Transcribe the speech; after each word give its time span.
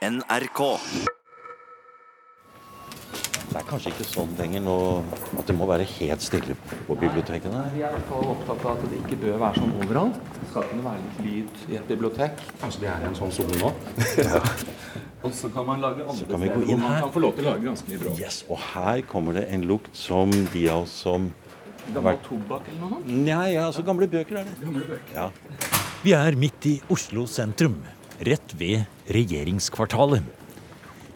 NRK. 0.00 0.60
Det 3.50 3.58
er 3.58 3.64
kanskje 3.68 3.90
ikke 3.90 4.04
sånn 4.06 4.30
lenger 4.38 4.62
nå 4.64 4.76
at 5.36 5.48
det 5.50 5.56
må 5.58 5.66
være 5.68 5.84
helt 5.98 6.22
stille 6.24 6.54
på 6.86 6.96
bibliotekene? 6.96 7.66
Vi 7.74 7.82
er 7.84 7.90
i 7.90 7.98
hvert 7.98 8.06
fall 8.08 8.30
opptatt 8.32 8.64
av 8.64 8.78
at 8.78 8.86
det 8.88 9.00
ikke 9.02 9.18
bør 9.26 9.36
være 9.42 9.60
sånn 9.60 9.74
overalt. 9.82 10.16
Det 10.38 10.48
skal 10.54 10.64
kunne 10.70 10.86
være 10.86 11.02
litt 11.02 11.20
lyd 11.26 11.60
i 11.74 11.78
et 11.82 11.90
bibliotek. 11.90 12.40
Kanskje 12.62 12.86
det 12.86 12.90
er 12.94 13.04
en 13.10 13.18
sånn 13.18 13.34
sone 13.34 13.60
nå. 13.60 13.74
Og 15.26 15.36
så 15.36 15.52
kan 15.52 15.68
man 15.68 15.84
lage 15.84 16.06
andre 16.08 16.30
kan 16.32 16.40
vi 16.46 16.48
gå 16.48 16.62
steder 16.62 16.72
inn 16.72 16.80
hvor 16.80 16.80
man 16.86 16.94
her. 16.96 17.04
kan 17.04 17.14
få 17.18 17.24
lov 17.26 17.36
til 17.36 17.44
å 17.44 17.50
lage 17.50 17.68
ganske 17.68 17.92
mye 17.92 18.02
bråk. 18.06 18.24
Yes, 18.24 18.40
Og 18.48 18.64
her 18.70 19.04
kommer 19.12 19.36
det 19.36 19.44
en 19.52 19.68
lukt 19.68 19.92
som 20.00 20.32
de 20.54 20.64
av 20.72 20.86
oss 20.86 20.96
som 21.04 21.28
Gammel 21.92 22.16
tobakk 22.24 22.68
eller 22.70 22.80
noe 22.86 22.94
sånt. 22.96 23.12
Nei, 23.28 23.46
ja, 23.58 23.66
altså 23.68 23.82
gamle 23.84 24.08
bøker 24.08 24.40
er 24.40 24.48
det. 24.48 24.56
Gamle 24.64 24.88
bøker. 24.94 25.12
Ja. 25.12 25.28
Vi 26.06 26.16
er 26.16 26.36
midt 26.40 26.70
i 26.70 26.78
Oslo 26.94 27.26
sentrum, 27.28 27.80
rett 28.26 28.54
ved 28.58 28.84
regjeringskvartalet. 29.08 30.24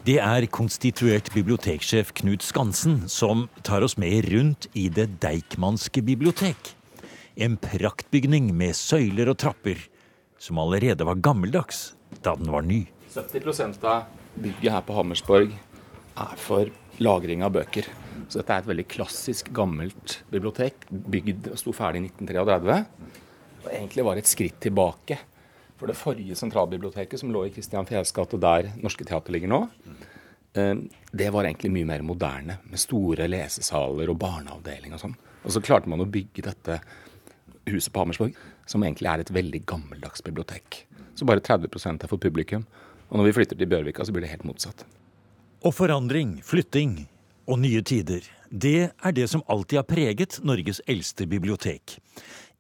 Det 0.05 0.19
er 0.21 0.45
konstituert 0.53 1.31
biblioteksjef 1.33 2.13
Knut 2.21 2.45
Skansen 2.45 3.07
som 3.09 3.47
tar 3.65 3.85
oss 3.85 3.97
med 4.01 4.27
rundt 4.33 4.69
i 4.77 4.91
Det 4.93 5.07
Deichmanske 5.23 6.03
bibliotek. 6.05 6.75
En 7.41 7.57
praktbygning 7.57 8.51
med 8.57 8.77
søyler 8.77 9.33
og 9.33 9.39
trapper, 9.41 9.81
som 10.39 10.61
allerede 10.61 11.07
var 11.09 11.23
gammeldags 11.25 11.95
da 12.23 12.35
den 12.37 12.53
var 12.53 12.65
ny. 12.69 12.85
70 13.15 13.81
av 13.85 14.05
bygget 14.37 14.73
her 14.75 14.85
på 14.85 14.97
Hammersborg 14.97 15.55
er 15.55 16.41
for 16.41 16.69
lagring 17.01 17.43
av 17.47 17.55
bøker. 17.57 17.89
Så 18.29 18.41
dette 18.41 18.55
er 18.55 18.63
et 18.63 18.71
veldig 18.71 18.87
klassisk, 18.91 19.51
gammelt 19.55 20.21
bibliotek. 20.31 20.87
Bygd 20.91 21.49
og 21.53 21.61
sto 21.61 21.75
ferdig 21.75 22.05
i 22.05 22.09
1933. 22.11 22.79
Og 23.65 23.71
egentlig 23.73 24.07
var 24.07 24.21
et 24.21 24.31
skritt 24.31 24.61
tilbake. 24.63 25.19
For 25.81 25.91
det 25.91 25.99
forrige 25.99 26.37
sentralbiblioteket, 26.39 27.21
som 27.21 27.33
lå 27.35 27.47
i 27.47 27.53
Christian 27.55 27.87
Fjærs 27.89 28.13
gate, 28.15 28.39
der 28.41 28.71
Norske 28.83 29.07
Teater 29.07 29.35
ligger 29.35 29.51
nå, 29.51 29.61
eh, 30.55 30.75
det 31.13 31.31
var 31.35 31.45
egentlig 31.49 31.73
mye 31.75 31.89
mer 31.89 32.05
moderne, 32.07 32.59
med 32.71 32.81
store 32.81 33.27
lesesaler 33.31 34.11
og 34.13 34.21
barneavdeling 34.23 34.95
og 34.95 35.03
sånn. 35.03 35.17
Og 35.45 35.53
så 35.53 35.63
klarte 35.65 35.91
man 35.91 36.01
å 36.01 36.09
bygge 36.09 36.47
dette 36.47 36.81
huset 37.67 37.93
på 37.93 38.03
Hammersborg, 38.03 38.37
som 38.67 38.85
egentlig 38.85 39.11
er 39.11 39.25
et 39.25 39.33
veldig 39.35 39.65
gammeldags 39.69 40.23
bibliotek. 40.25 40.85
Så 41.15 41.27
bare 41.29 41.43
30% 41.45 42.05
er 42.05 42.11
for 42.11 42.21
publikum. 42.21 42.67
Og 43.11 43.19
når 43.19 43.29
vi 43.29 43.35
flytter 43.39 43.59
til 43.59 43.71
Bjørvika, 43.71 44.05
så 44.05 44.13
blir 44.13 44.25
det 44.25 44.33
helt 44.33 44.47
motsatt. 44.49 44.87
Og 45.65 45.75
forandring, 45.75 46.39
flytting 46.45 47.05
og 47.49 47.61
nye 47.61 47.83
tider, 47.85 48.25
det 48.51 48.91
er 48.93 49.13
det 49.17 49.29
som 49.31 49.45
alltid 49.49 49.81
har 49.81 49.87
preget 49.89 50.39
Norges 50.45 50.81
eldste 50.89 51.27
bibliotek. 51.27 51.99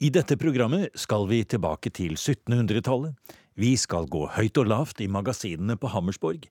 I 0.03 0.09
dette 0.11 0.35
programmet 0.35 0.91
skal 0.99 1.29
vi 1.31 1.45
tilbake 1.47 1.93
til 1.95 2.17
1700-tallet. 2.19 3.15
Vi 3.55 3.77
skal 3.79 4.09
gå 4.11 4.25
høyt 4.35 4.59
og 4.59 4.67
lavt 4.67 4.99
i 5.05 5.07
magasinene 5.07 5.77
på 5.79 5.87
Hammersborg. 5.93 6.49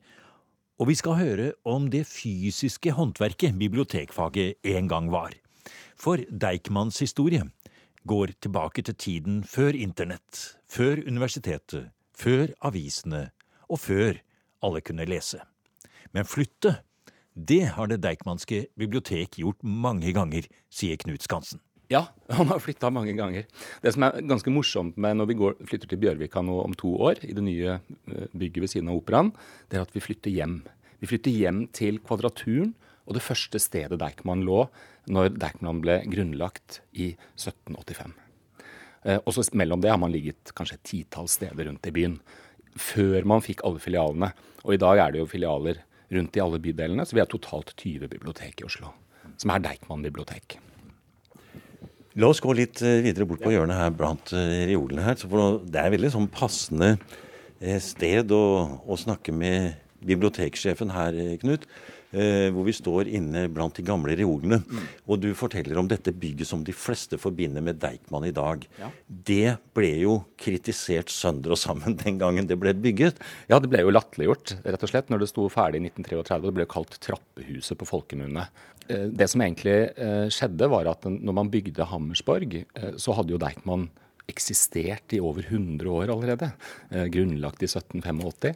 Og 0.80 0.88
vi 0.88 0.95
skal 0.95 1.17
høre 1.19 1.47
om 1.67 1.89
det 1.91 2.05
fysiske 2.08 2.94
håndverket 2.95 3.58
bibliotekfaget 3.59 4.64
en 4.64 4.88
gang 4.88 5.09
var. 5.11 5.36
For 5.99 6.23
Deichmans 6.31 7.02
historie 7.03 7.44
går 8.08 8.31
tilbake 8.39 8.86
til 8.88 8.95
tiden 8.95 9.44
før 9.44 9.75
internett, 9.75 10.55
før 10.64 11.03
universitetet, 11.03 11.91
før 12.16 12.47
avisene 12.64 13.25
og 13.67 13.83
før 13.83 14.23
alle 14.64 14.80
kunne 14.88 15.09
lese. 15.09 15.44
Men 16.16 16.23
flytte, 16.23 16.77
det 17.36 17.75
har 17.75 17.91
Det 17.91 17.99
Deichmanske 17.99 18.67
bibliotek 18.80 19.36
gjort 19.36 19.59
mange 19.64 20.16
ganger, 20.16 20.47
sier 20.71 20.95
Knut 20.95 21.27
Skansen. 21.27 21.59
Ja, 21.94 22.08
han 22.38 22.49
har 22.49 22.61
flytta 22.63 22.89
mange 22.94 23.13
ganger. 23.17 23.45
Det 23.83 23.94
som 23.94 24.05
er 24.08 24.22
ganske 24.30 24.53
morsomt 24.53 24.97
med 24.97 25.19
når 25.19 25.30
vi 25.30 25.39
går, 25.41 25.58
flytter 25.69 25.91
til 25.91 26.02
Bjørvika 26.02 26.41
nå 26.45 26.59
om 26.63 26.73
to 26.77 26.95
år, 27.09 27.22
i 27.27 27.36
det 27.38 27.44
nye 27.45 27.75
eh, 27.77 28.30
bygget 28.33 28.66
ved 28.66 28.73
siden 28.73 28.89
av 28.89 29.02
operaen, 29.02 29.33
det 29.69 29.80
er 29.80 29.86
at 29.86 29.94
vi 29.94 30.03
flytter 30.03 30.33
hjem. 30.33 30.61
Vi 31.03 31.09
flytter 31.11 31.36
hjem 31.36 31.67
til 31.75 31.99
Kvadraturen 32.02 32.73
og 33.03 33.17
det 33.17 33.23
første 33.25 33.59
stedet 33.59 33.99
Deichman 33.99 34.45
lå 34.47 34.64
når 35.11 35.33
Deichman 35.36 35.81
ble 35.83 35.99
grunnlagt 36.08 36.80
i 36.95 37.11
1785. 37.36 38.14
Eh, 39.04 39.20
Og 39.25 39.36
så 39.36 39.43
mellom 39.54 39.83
det 39.83 39.92
har 39.92 39.99
man 39.99 40.14
ligget 40.14 40.54
kanskje 40.55 40.80
et 40.80 40.87
titalls 40.87 41.37
steder 41.37 41.67
rundt 41.67 41.87
i 41.87 41.95
byen. 41.95 42.20
Før 42.80 43.27
man 43.30 43.43
fikk 43.43 43.65
alle 43.67 43.83
filialene. 43.83 44.31
Og 44.64 44.73
i 44.73 44.81
dag 44.81 44.98
er 44.98 45.11
det 45.11 45.20
jo 45.20 45.30
filialer 45.30 45.83
rundt 46.14 46.37
i 46.37 46.42
alle 46.42 46.60
bydelene, 46.64 47.05
så 47.05 47.17
vi 47.17 47.21
har 47.21 47.30
totalt 47.30 47.75
20 47.75 48.08
bibliotek 48.08 48.61
i 48.61 48.65
Oslo. 48.67 48.93
Som 49.37 49.52
er 49.52 49.60
Deichman 49.65 50.05
bibliotek. 50.05 50.58
La 52.21 52.27
oss 52.29 52.41
gå 52.43 52.53
litt 52.53 52.81
eh, 52.85 52.99
videre 53.05 53.25
bort 53.29 53.41
på 53.41 53.53
hjørnet 53.53 53.79
her 53.79 53.93
blant 53.97 54.33
eh, 54.37 54.67
reolene 54.69 55.05
her. 55.07 55.17
for 55.17 55.61
Det 55.65 55.81
er 55.81 55.95
veldig 55.95 56.11
sånn 56.13 56.29
passende 56.33 56.91
eh, 57.59 57.79
sted 57.81 58.29
å, 58.35 58.43
å 58.85 58.99
snakke 59.01 59.33
med 59.33 59.79
biblioteksjefen 60.03 60.91
her, 60.93 61.15
Knut. 61.41 61.63
eh, 62.11 62.49
Hvor 62.53 62.65
vi 62.67 62.73
står 62.75 63.07
inne 63.17 63.45
blant 63.49 63.73
de 63.79 63.85
gamle 63.87 64.13
reolene. 64.19 64.59
Og 65.07 65.21
du 65.23 65.29
forteller 65.33 65.79
om 65.79 65.87
dette 65.89 66.11
bygget 66.13 66.49
som 66.51 66.61
de 66.67 66.75
fleste 66.75 67.17
forbinder 67.17 67.63
med 67.65 67.79
Deichman 67.81 68.27
i 68.27 68.33
dag. 68.35 68.67
Ja. 68.81 68.91
Det 69.07 69.55
ble 69.73 69.93
jo 70.03 70.17
kritisert 70.37 71.09
sønder 71.09 71.55
og 71.55 71.61
sammen 71.63 71.95
den 72.03 72.19
gangen 72.21 72.45
det 72.51 72.59
ble 72.61 72.75
bygget. 72.77 73.17
Ja, 73.49 73.57
det 73.63 73.71
ble 73.73 73.81
jo 73.87 73.95
latterliggjort, 73.95 74.57
rett 74.67 74.83
og 74.85 74.91
slett, 74.91 75.09
når 75.09 75.23
det 75.23 75.31
sto 75.31 75.47
ferdig 75.49 75.81
i 75.81 75.87
1933. 75.87 76.41
Det 76.45 76.53
ble 76.59 76.69
kalt 76.75 76.99
Trappehuset 77.07 77.80
på 77.80 77.89
folkemunne. 77.89 78.45
Eh, 78.88 79.10
Det 79.10 79.27
som 79.32 79.42
egentlig 79.42 79.76
eh, 79.98 80.30
skjedde, 80.33 80.70
var 80.71 80.89
at 80.92 81.05
når 81.10 81.33
man 81.33 81.52
bygde 81.52 81.88
Hammersborg, 81.89 82.64
eh, 82.64 82.95
så 82.98 83.16
hadde 83.17 83.36
jo 83.36 83.42
Deichman 83.42 83.89
eksistert 84.32 85.14
i 85.14 85.20
over 85.20 85.44
100 85.44 85.89
år 85.92 86.08
allerede. 86.14 86.48
Grunnlagt 87.11 87.64
i 87.66 87.67
1785. 87.67 88.55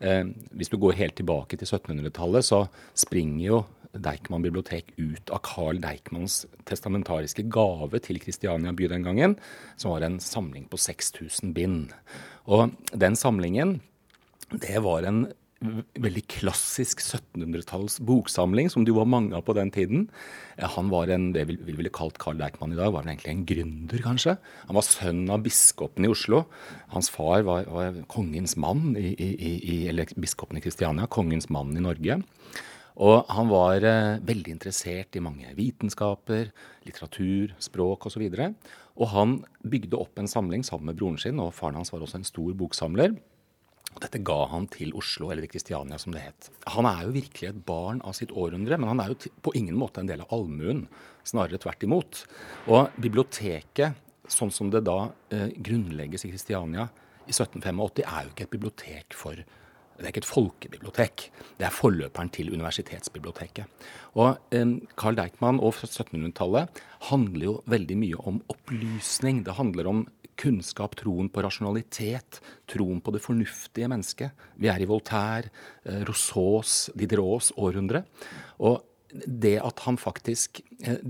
Eh, 0.00 0.24
hvis 0.56 0.72
du 0.72 0.78
går 0.80 0.96
helt 0.96 1.18
tilbake 1.20 1.58
til 1.58 1.68
1700-tallet, 1.68 2.46
så 2.48 2.64
springer 2.96 3.44
jo 3.44 3.58
Deichman 3.92 4.42
bibliotek 4.42 4.94
ut 4.96 5.30
av 5.30 5.42
Carl 5.44 5.78
Deichmans 5.82 6.46
testamentariske 6.64 7.44
gave 7.52 8.00
til 8.00 8.18
Kristiania 8.22 8.72
by 8.72 8.88
den 8.88 9.04
gangen, 9.04 9.36
som 9.76 9.92
var 9.92 10.06
en 10.06 10.16
samling 10.18 10.64
på 10.72 10.80
6000 10.80 11.52
bind. 11.52 11.92
Og 12.48 12.72
den 12.96 13.18
samlingen 13.20 13.80
det 14.52 14.80
var 14.84 15.04
en 15.08 15.26
veldig 15.62 16.22
klassisk 16.30 17.02
1700-talls 17.02 17.98
boksamling, 18.06 18.70
som 18.72 18.84
det 18.84 18.92
jo 18.92 18.98
var 18.98 19.10
mange 19.10 19.36
av 19.36 19.44
på 19.46 19.54
den 19.56 19.70
tiden. 19.74 20.08
Eh, 20.56 20.68
Han 20.76 20.90
var 20.90 21.08
en, 21.08 21.32
det 21.32 21.46
vi 21.48 21.56
vi 21.62 21.76
ville 21.78 21.92
kalt 21.92 22.18
Carl 22.18 22.38
Deichman 22.38 22.72
i 22.72 22.78
dag, 22.78 22.92
var 22.92 23.06
egentlig 23.06 23.32
en 23.32 23.46
gründer, 23.46 24.02
kanskje. 24.02 24.36
Han 24.66 24.76
var 24.78 24.86
sønn 24.86 25.30
av 25.30 25.42
biskopen 25.42 26.04
i 26.04 26.12
Oslo. 26.12 26.44
Hans 26.92 27.10
far 27.10 27.42
var, 27.42 27.64
var 27.70 28.02
kongens 28.08 28.56
mann, 28.56 28.96
i, 28.96 29.14
i, 29.14 29.30
i, 29.74 29.78
eller 29.88 30.06
biskopen 30.16 30.58
i 30.58 30.64
Kristiania, 30.64 31.06
kongens 31.06 31.48
mann 31.48 31.76
i 31.76 31.84
Norge. 31.84 32.22
Og 33.00 33.24
han 33.32 33.48
var 33.48 33.84
eh, 33.88 34.20
veldig 34.20 34.52
interessert 34.52 35.16
i 35.16 35.24
mange 35.24 35.48
vitenskaper, 35.56 36.50
litteratur, 36.84 37.54
språk 37.62 38.06
osv. 38.06 38.26
Og, 38.28 38.36
så 38.36 38.52
og 39.00 39.08
han 39.14 39.38
bygde 39.64 39.96
opp 39.96 40.18
en 40.20 40.28
samling 40.28 40.64
sammen 40.66 40.90
med 40.90 40.98
broren 41.00 41.20
sin, 41.20 41.40
og 41.40 41.54
faren 41.56 41.78
hans 41.80 41.92
var 41.92 42.04
også 42.04 42.20
en 42.20 42.28
stor 42.28 42.52
boksamler. 42.58 43.16
Dette 44.00 44.20
ga 44.24 44.38
han 44.50 44.66
til 44.72 44.94
Oslo, 44.98 45.30
eller 45.30 45.46
Kristiania 45.50 45.98
som 46.00 46.14
det 46.14 46.24
het. 46.24 46.48
Han 46.74 46.88
er 46.88 47.04
jo 47.06 47.14
virkelig 47.16 47.50
et 47.50 47.60
barn 47.66 48.00
av 48.06 48.16
sitt 48.18 48.32
århundre, 48.32 48.78
men 48.80 48.90
han 48.90 49.02
er 49.02 49.12
jo 49.12 49.32
på 49.44 49.54
ingen 49.58 49.76
måte 49.78 50.02
en 50.02 50.08
del 50.08 50.24
av 50.24 50.32
allmuen. 50.34 50.86
Snarere 51.28 51.60
tvert 51.62 51.84
imot. 51.86 52.24
Og 52.72 52.94
biblioteket, 53.02 53.98
sånn 54.30 54.52
som 54.54 54.70
det 54.72 54.84
da 54.88 55.12
eh, 55.34 55.50
grunnlegges 55.54 56.26
i 56.26 56.32
Kristiania 56.32 56.88
i 57.26 57.34
1785, 57.34 58.06
er 58.06 58.24
jo 58.24 58.32
ikke 58.32 58.48
et 58.48 58.56
bibliotek 58.56 59.18
for 59.18 59.44
det 60.02 60.08
er 60.08 60.14
ikke 60.16 60.22
et 60.24 60.26
folkebibliotek. 60.26 61.24
Det 61.60 61.66
er 61.68 61.74
forløperen 61.74 62.30
til 62.34 62.48
universitetsbiblioteket. 62.50 63.84
Og 64.18 64.40
eh, 64.50 64.72
Carl 64.98 65.18
Deichman 65.18 65.60
og 65.62 65.76
1700-tallet 65.76 66.82
handler 67.10 67.44
jo 67.46 67.54
veldig 67.70 67.98
mye 68.00 68.24
om 68.32 68.40
opplysning. 68.50 69.44
Det 69.46 69.54
handler 69.60 69.90
om 69.92 70.02
kunnskap, 70.42 70.96
troen 70.98 71.30
på 71.32 71.42
rasjonalitet, 71.44 72.40
troen 72.70 73.00
på 73.02 73.14
det 73.14 73.22
fornuftige 73.22 73.90
mennesket. 73.90 74.46
Vi 74.58 74.70
er 74.72 74.82
i 74.82 74.88
Voltaire, 74.90 75.52
eh, 75.86 76.02
Rousseaus, 76.08 76.90
Diderots 76.98 77.52
århundre. 77.56 78.04
Og 78.58 78.82
det 79.26 79.58
at 79.62 79.82
han 79.86 79.98
faktisk 80.00 80.62
eh, 80.84 81.02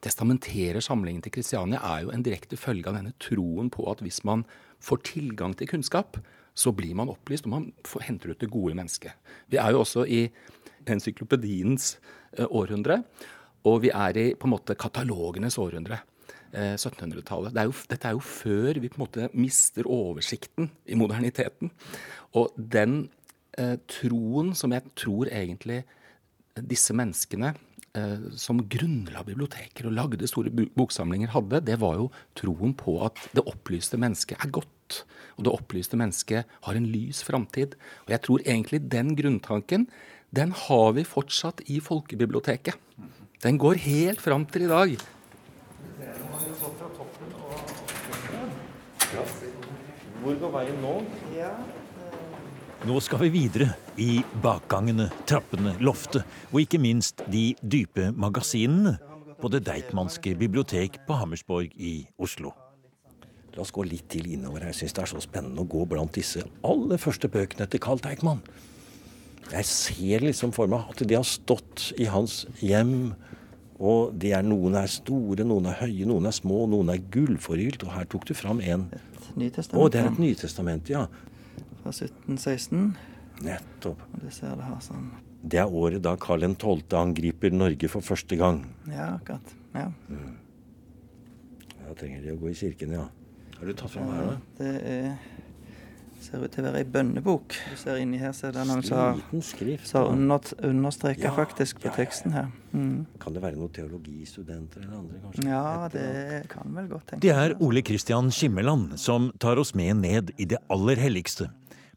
testamenterer 0.00 0.80
samlingen 0.80 1.22
til 1.24 1.34
Kristiania, 1.34 1.80
er 1.82 2.06
jo 2.06 2.12
en 2.14 2.24
direkte 2.24 2.58
følge 2.58 2.88
av 2.90 2.98
denne 2.98 3.14
troen 3.22 3.70
på 3.72 3.86
at 3.90 4.02
hvis 4.04 4.22
man 4.24 4.44
får 4.82 5.02
tilgang 5.12 5.56
til 5.56 5.70
kunnskap, 5.70 6.18
så 6.56 6.72
blir 6.72 6.94
man 6.96 7.10
opplyst, 7.12 7.44
og 7.46 7.52
man 7.52 7.72
henter 8.06 8.32
ut 8.32 8.40
det 8.40 8.50
gode 8.52 8.76
mennesket. 8.78 9.12
Vi 9.52 9.58
er 9.60 9.74
jo 9.74 9.82
også 9.82 10.06
i 10.08 10.26
encyklopediens 10.86 11.96
eh, 12.38 12.46
århundre, 12.46 13.02
og 13.66 13.82
vi 13.82 13.90
er 13.90 14.16
i 14.16 14.26
på 14.38 14.46
en 14.46 14.54
måte 14.54 14.78
katalogenes 14.78 15.58
århundre. 15.58 16.00
Eh, 16.56 16.74
1700-tallet. 16.76 17.54
Det 17.54 17.62
er 17.62 17.84
dette 17.92 18.08
er 18.08 18.16
jo 18.16 18.24
før 18.24 18.80
vi 18.80 18.90
på 18.90 18.98
en 18.98 19.04
måte 19.04 19.28
mister 19.36 19.88
oversikten 19.88 20.70
i 20.88 20.98
moderniteten. 20.98 21.72
Og 22.36 22.56
den 22.56 23.06
eh, 23.58 23.76
troen 23.90 24.54
som 24.58 24.74
jeg 24.74 24.86
tror 24.98 25.30
egentlig 25.30 25.82
disse 26.56 26.94
menneskene 26.96 27.52
eh, 27.96 28.28
som 28.40 28.62
grunnla 28.72 29.24
biblioteker 29.26 29.88
og 29.88 29.96
lagde 29.98 30.30
store 30.30 30.52
boksamlinger 30.52 31.34
hadde, 31.34 31.62
det 31.68 31.78
var 31.82 32.00
jo 32.00 32.10
troen 32.38 32.74
på 32.76 32.98
at 33.06 33.20
det 33.36 33.44
opplyste 33.46 34.00
mennesket 34.00 34.40
er 34.40 34.52
godt. 34.54 35.02
Og 35.36 35.46
det 35.46 35.52
opplyste 35.52 35.98
mennesket 36.00 36.58
har 36.64 36.78
en 36.78 36.88
lys 36.88 37.22
framtid. 37.26 37.76
Og 38.06 38.14
jeg 38.14 38.24
tror 38.24 38.44
egentlig 38.46 38.86
den 38.92 39.16
grunntanken, 39.18 39.88
den 40.34 40.52
har 40.66 40.94
vi 40.96 41.04
fortsatt 41.06 41.62
i 41.70 41.80
folkebiblioteket. 41.80 42.78
Den 43.44 43.60
går 43.60 43.78
helt 43.84 44.22
fram 44.24 44.46
til 44.48 44.64
i 44.64 44.70
dag. 44.70 44.96
Hvor 50.26 50.34
går 50.42 50.50
veien 50.50 50.80
nå? 50.82 50.92
Nå 52.86 52.96
skal 53.04 53.20
vi 53.20 53.28
videre 53.30 53.68
i 54.02 54.16
bakgangene, 54.42 55.04
trappene, 55.22 55.76
loftet 55.78 56.26
og 56.48 56.64
ikke 56.64 56.80
minst 56.82 57.22
de 57.30 57.52
dype 57.62 58.08
magasinene 58.10 58.96
på 59.38 59.50
Det 59.54 59.60
Deichmanske 59.68 60.32
bibliotek 60.40 60.98
på 61.06 61.20
Hammersborg 61.20 61.78
i 61.78 61.94
Oslo. 62.18 62.50
La 63.54 63.62
oss 63.62 63.70
gå 63.70 63.86
litt 63.86 64.08
til 64.10 64.26
innover. 64.34 64.66
Jeg 64.66 64.80
syns 64.80 64.98
det 64.98 65.04
er 65.04 65.12
så 65.14 65.22
spennende 65.22 65.62
å 65.62 65.70
gå 65.76 65.86
blant 65.94 66.18
disse 66.18 66.42
aller 66.66 66.98
første 66.98 67.30
bøkene 67.30 67.70
til 67.70 67.86
Carl 67.86 68.02
Deichman. 68.02 68.42
Jeg 69.52 69.70
ser 69.70 70.26
liksom 70.26 70.50
for 70.50 70.66
meg 70.66 70.90
at 70.90 71.06
de 71.06 71.20
har 71.20 71.28
stått 71.36 71.92
i 72.02 72.10
hans 72.10 72.48
hjem. 72.58 73.12
Og 73.78 74.10
de 74.18 74.34
er, 74.34 74.42
noen 74.42 74.74
er 74.74 74.90
store, 74.90 75.46
noen 75.46 75.70
er 75.70 75.84
høye, 75.84 76.02
noen 76.10 76.26
er 76.26 76.34
små, 76.34 76.64
noen 76.66 76.90
er 76.90 77.06
gullforgylt. 77.14 77.86
Og 77.86 77.94
her 77.94 78.10
tok 78.10 78.26
du 78.26 78.34
fram 78.34 78.58
en 78.58 78.90
Nytestament. 79.36 79.82
Å, 79.82 79.92
det 79.92 80.00
er 80.00 80.10
et 80.10 80.22
Nytestament, 80.22 80.90
ja. 80.92 81.04
Fra 81.82 81.92
1716. 81.92 82.88
Nettopp. 83.46 84.02
Og 84.14 84.24
du 84.24 84.32
ser 84.32 84.56
det 84.56 84.64
her 84.64 84.80
sånn 84.80 85.10
Det 85.44 85.60
er 85.60 85.68
året 85.68 86.00
da 86.02 86.14
Karl 86.20 86.46
12. 86.48 86.86
angriper 86.96 87.52
Norge 87.52 87.90
for 87.92 88.04
første 88.04 88.38
gang. 88.40 88.62
Ja, 88.90 89.12
akkurat. 89.18 89.52
Ja. 89.76 89.90
Da 91.82 91.94
trenger 92.00 92.24
de 92.24 92.32
å 92.34 92.40
gå 92.40 92.50
i 92.50 92.56
kirken, 92.56 92.96
ja. 92.96 93.04
Har 93.56 93.68
du 93.68 93.76
tatt 93.76 93.92
fram 93.92 94.08
her, 94.12 94.32
da? 94.32 94.38
Det 94.58 94.72
er, 94.90 95.12
ser 96.22 96.42
ut 96.42 96.52
til 96.52 96.64
å 96.64 96.70
være 96.70 96.82
ei 96.82 96.88
bønnebok. 96.90 97.56
Du 97.70 97.76
ser 97.80 98.00
inni 98.02 98.18
her 98.20 98.32
så 98.36 98.48
er 98.48 98.56
det 98.56 98.64
noen 98.68 98.84
som 98.86 98.98
har, 98.98 99.20
under, 100.06 100.54
understreka 100.66 101.28
Ja, 101.28 101.34
faktisk 101.36 101.80
på 101.82 101.90
ja, 101.90 101.94
teksten 101.96 102.34
her. 102.34 102.48
Mm. 102.72 103.04
Kan 103.22 103.36
det 103.36 103.42
være 103.44 103.60
noen 103.60 103.74
teologistudenter 103.76 104.84
eller 104.84 104.98
andre, 105.00 105.20
kanskje? 105.24 105.46
Ja, 105.50 105.90
det 105.92 106.42
kan 106.52 106.74
vel 106.76 106.88
godt 106.92 107.06
tenkes. 107.12 107.22
Det 107.26 107.34
er 107.34 107.54
Ole 107.64 107.84
Kristian 107.86 108.32
Skimmeland 108.34 108.96
som 109.00 109.30
tar 109.42 109.60
oss 109.62 109.74
med 109.78 110.02
ned 110.02 110.34
i 110.36 110.48
det 110.48 110.60
aller 110.72 111.00
helligste. 111.00 111.50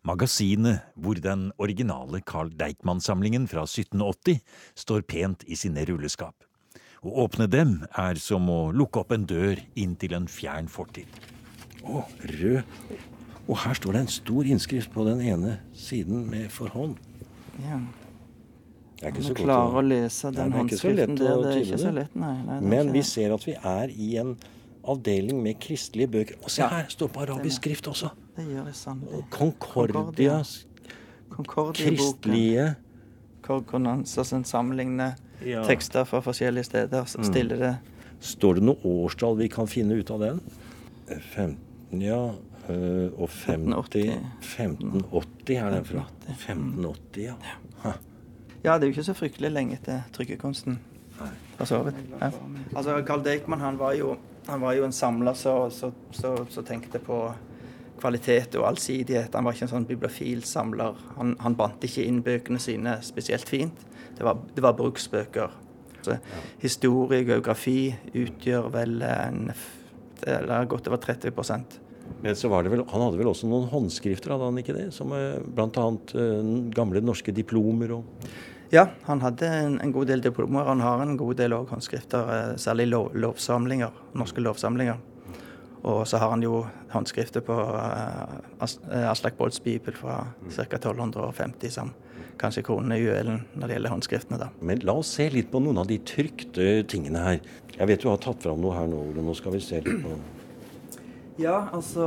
Magasinet 0.08 0.86
hvor 0.96 1.20
den 1.20 1.50
originale 1.60 2.22
Carl 2.26 2.54
Deichman-samlingen 2.60 3.50
fra 3.52 3.66
1780 3.68 4.40
står 4.80 5.04
pent 5.10 5.44
i 5.48 5.60
sine 5.60 5.84
rulleskap. 5.90 6.36
Å 7.00 7.12
åpne 7.24 7.48
dem 7.48 7.78
er 7.96 8.20
som 8.20 8.48
å 8.52 8.72
lukke 8.76 9.04
opp 9.04 9.14
en 9.16 9.28
dør 9.28 9.60
inn 9.80 9.96
til 10.00 10.16
en 10.18 10.28
fjern 10.28 10.68
fortid. 10.72 11.08
Å, 11.88 12.04
rød. 12.40 13.19
Og 13.50 13.58
her 13.64 13.74
står 13.80 13.96
det 13.98 14.02
en 14.06 14.12
stor 14.14 14.46
innskrift 14.46 14.92
på 14.94 15.04
den 15.08 15.22
ene 15.26 15.56
siden 15.74 16.28
med 16.30 16.52
for 16.54 16.70
hånd. 16.76 16.96
Ja. 17.64 17.80
Det 19.00 19.08
er 19.08 19.14
ikke 19.14 19.24
så 19.24 19.34
godt 19.34 19.46
klarer 19.48 19.76
å 19.76 19.80
å 19.80 19.84
lese 19.88 20.30
den 20.36 20.50
Nei, 20.52 20.58
håndskriften 20.60 21.16
der. 21.18 21.38
Det 21.42 21.52
er 21.54 21.62
ikke 21.64 21.80
så 21.82 21.92
lett, 21.96 22.16
nei. 22.20 22.34
nei 22.46 22.58
Men 22.74 22.92
vi 22.94 23.02
ser 23.08 23.34
at 23.34 23.46
vi 23.48 23.56
er 23.56 23.94
i 23.96 24.10
en 24.22 24.34
avdeling 24.90 25.40
med 25.44 25.60
kristelige 25.64 26.12
bøker. 26.12 26.36
Og 26.44 26.52
se 26.52 26.62
Ja. 26.62 26.68
her, 26.68 26.86
står 26.90 27.08
på 27.16 27.22
arabisk 27.24 27.62
skrift 27.64 27.88
også. 27.88 28.12
Det 28.36 28.46
gjør 28.46 28.66
det 28.66 28.76
sannelig. 28.76 29.24
Concordia, 29.32 30.44
Concordia-boken. 31.30 31.96
kristelige 31.96 32.76
Korkonanser 33.42 34.24
som 34.24 34.44
sammenligner 34.44 35.16
Ja. 35.46 35.64
tekster 35.64 36.04
fra 36.04 36.20
forskjellige 36.22 36.66
steder. 36.66 37.06
Så 37.06 37.24
stiller 37.24 37.58
det 37.58 37.78
Står 38.22 38.56
det 38.56 38.64
noe 38.64 38.76
årstall 38.84 39.38
vi 39.38 39.48
kan 39.48 39.66
finne 39.66 39.94
ut 39.96 40.12
av 40.12 40.20
den? 40.20 40.42
15, 41.34 42.02
ja. 42.02 42.34
Øh, 42.70 43.12
Og 43.20 43.30
50 43.30 43.74
1580 44.42 45.58
er 45.58 45.70
den 45.70 45.86
fra. 45.86 46.06
1580, 46.30 47.24
ja. 47.24 47.34
Ha. 47.84 47.92
Ja, 48.64 48.74
det 48.74 48.84
er 48.84 48.88
jo 48.88 48.94
ikke 48.94 49.04
så 49.04 49.16
fryktelig 49.16 49.52
lenge 49.52 49.78
etter 49.80 50.02
trykkekunsten. 50.14 50.80
For 51.58 51.66
så 51.66 51.84
vidt. 51.84 51.96
Ja. 52.22 52.32
Altså, 52.76 53.02
Carl 53.08 53.24
Deichman 53.26 53.60
han 53.60 53.80
var 53.80 53.94
jo, 53.94 54.16
han 54.48 54.62
var 54.62 54.74
jo 54.74 54.86
en 54.86 54.96
samler 54.96 55.34
som 55.34 55.72
så, 55.72 55.92
så, 56.12 56.46
så 56.50 56.62
tenkte 56.62 57.00
på 57.00 57.20
kvalitet 58.00 58.56
og 58.56 58.68
allsidighet. 58.68 59.36
Han 59.36 59.48
var 59.48 59.56
ikke 59.56 59.68
en 59.68 59.74
sånn 59.74 59.88
bibliofil 59.90 60.44
samler. 60.48 61.00
Han, 61.18 61.36
han 61.44 61.58
bandt 61.60 61.84
ikke 61.84 62.06
inn 62.08 62.22
bøkene 62.24 62.62
sine 62.64 63.00
spesielt 63.04 63.50
fint. 63.50 63.84
Det 64.18 64.24
var, 64.28 64.40
det 64.56 64.64
var 64.64 64.78
bruksbøker. 64.80 65.60
Så, 66.04 66.16
Historie, 66.62 67.26
geografi 67.28 67.92
utgjør 68.16 68.72
vel 68.72 69.02
en 69.04 69.52
eller 70.28 70.66
godt 70.68 70.88
over 70.88 71.00
30 71.00 71.32
Men 72.22 72.36
så 72.36 72.52
var 72.52 72.64
det 72.64 72.74
vel, 72.74 72.84
han 72.90 73.04
hadde 73.06 73.20
vel 73.22 73.32
også 73.32 73.48
noen 73.50 73.70
håndskrifter, 73.72 74.34
hadde 74.36 74.50
han 74.50 74.62
ikke 74.62 74.76
det? 74.76 74.88
Som 74.96 75.14
eh, 75.16 75.40
bl.a. 75.40 75.86
Uh, 76.14 76.70
gamle 76.76 77.04
norske 77.06 77.34
diplomer 77.36 78.00
og 78.00 78.30
Ja, 78.74 78.86
han 79.08 79.24
hadde 79.24 79.48
en, 79.50 79.80
en 79.82 79.94
god 79.96 80.12
del 80.12 80.22
diplomer. 80.22 80.68
Han 80.70 80.84
har 80.86 81.02
en 81.02 81.16
god 81.18 81.40
del 81.40 81.56
også 81.58 81.74
håndskrifter, 81.74 82.34
eh, 82.36 82.52
særlig 82.62 82.90
lov, 82.92 83.14
lovsamlinger, 83.18 83.96
norske 84.20 84.44
lovsamlinger. 84.46 85.00
Og 85.88 86.08
så 86.08 86.20
har 86.20 86.34
han 86.34 86.44
jo 86.44 86.66
håndskrifter 86.92 87.44
på 87.46 87.56
uh, 87.56 88.36
As 88.60 88.78
eh, 88.92 89.08
Aslak 89.10 89.38
Bolds 89.40 89.62
bibel 89.64 89.96
fra 89.96 90.22
ca. 90.52 90.66
1250, 90.68 91.72
som 91.72 91.94
kanskje 92.40 92.64
kroner 92.68 93.00
juelen 93.00 93.46
når 93.54 93.68
det 93.68 93.78
gjelder 93.78 93.94
håndskriftene. 93.96 94.40
da. 94.42 94.50
Men 94.62 94.84
la 94.88 94.98
oss 95.00 95.14
se 95.16 95.30
litt 95.32 95.52
på 95.52 95.62
noen 95.64 95.80
av 95.80 95.88
de 95.88 96.00
trykte 96.04 96.84
tingene 96.92 97.24
her. 97.24 97.40
Jeg 97.78 97.88
vet 97.88 98.04
du 98.04 98.10
har 98.12 98.20
tatt 98.24 98.44
fram 98.44 98.60
noe 98.64 98.76
her 98.76 98.92
nå, 98.92 99.00
Ole. 99.12 99.24
Nå 99.24 99.36
skal 99.40 99.56
vi 99.56 99.64
se 99.64 99.80
litt 99.86 100.04
på 100.04 100.20
Ja, 101.40 101.70
altså 101.74 102.06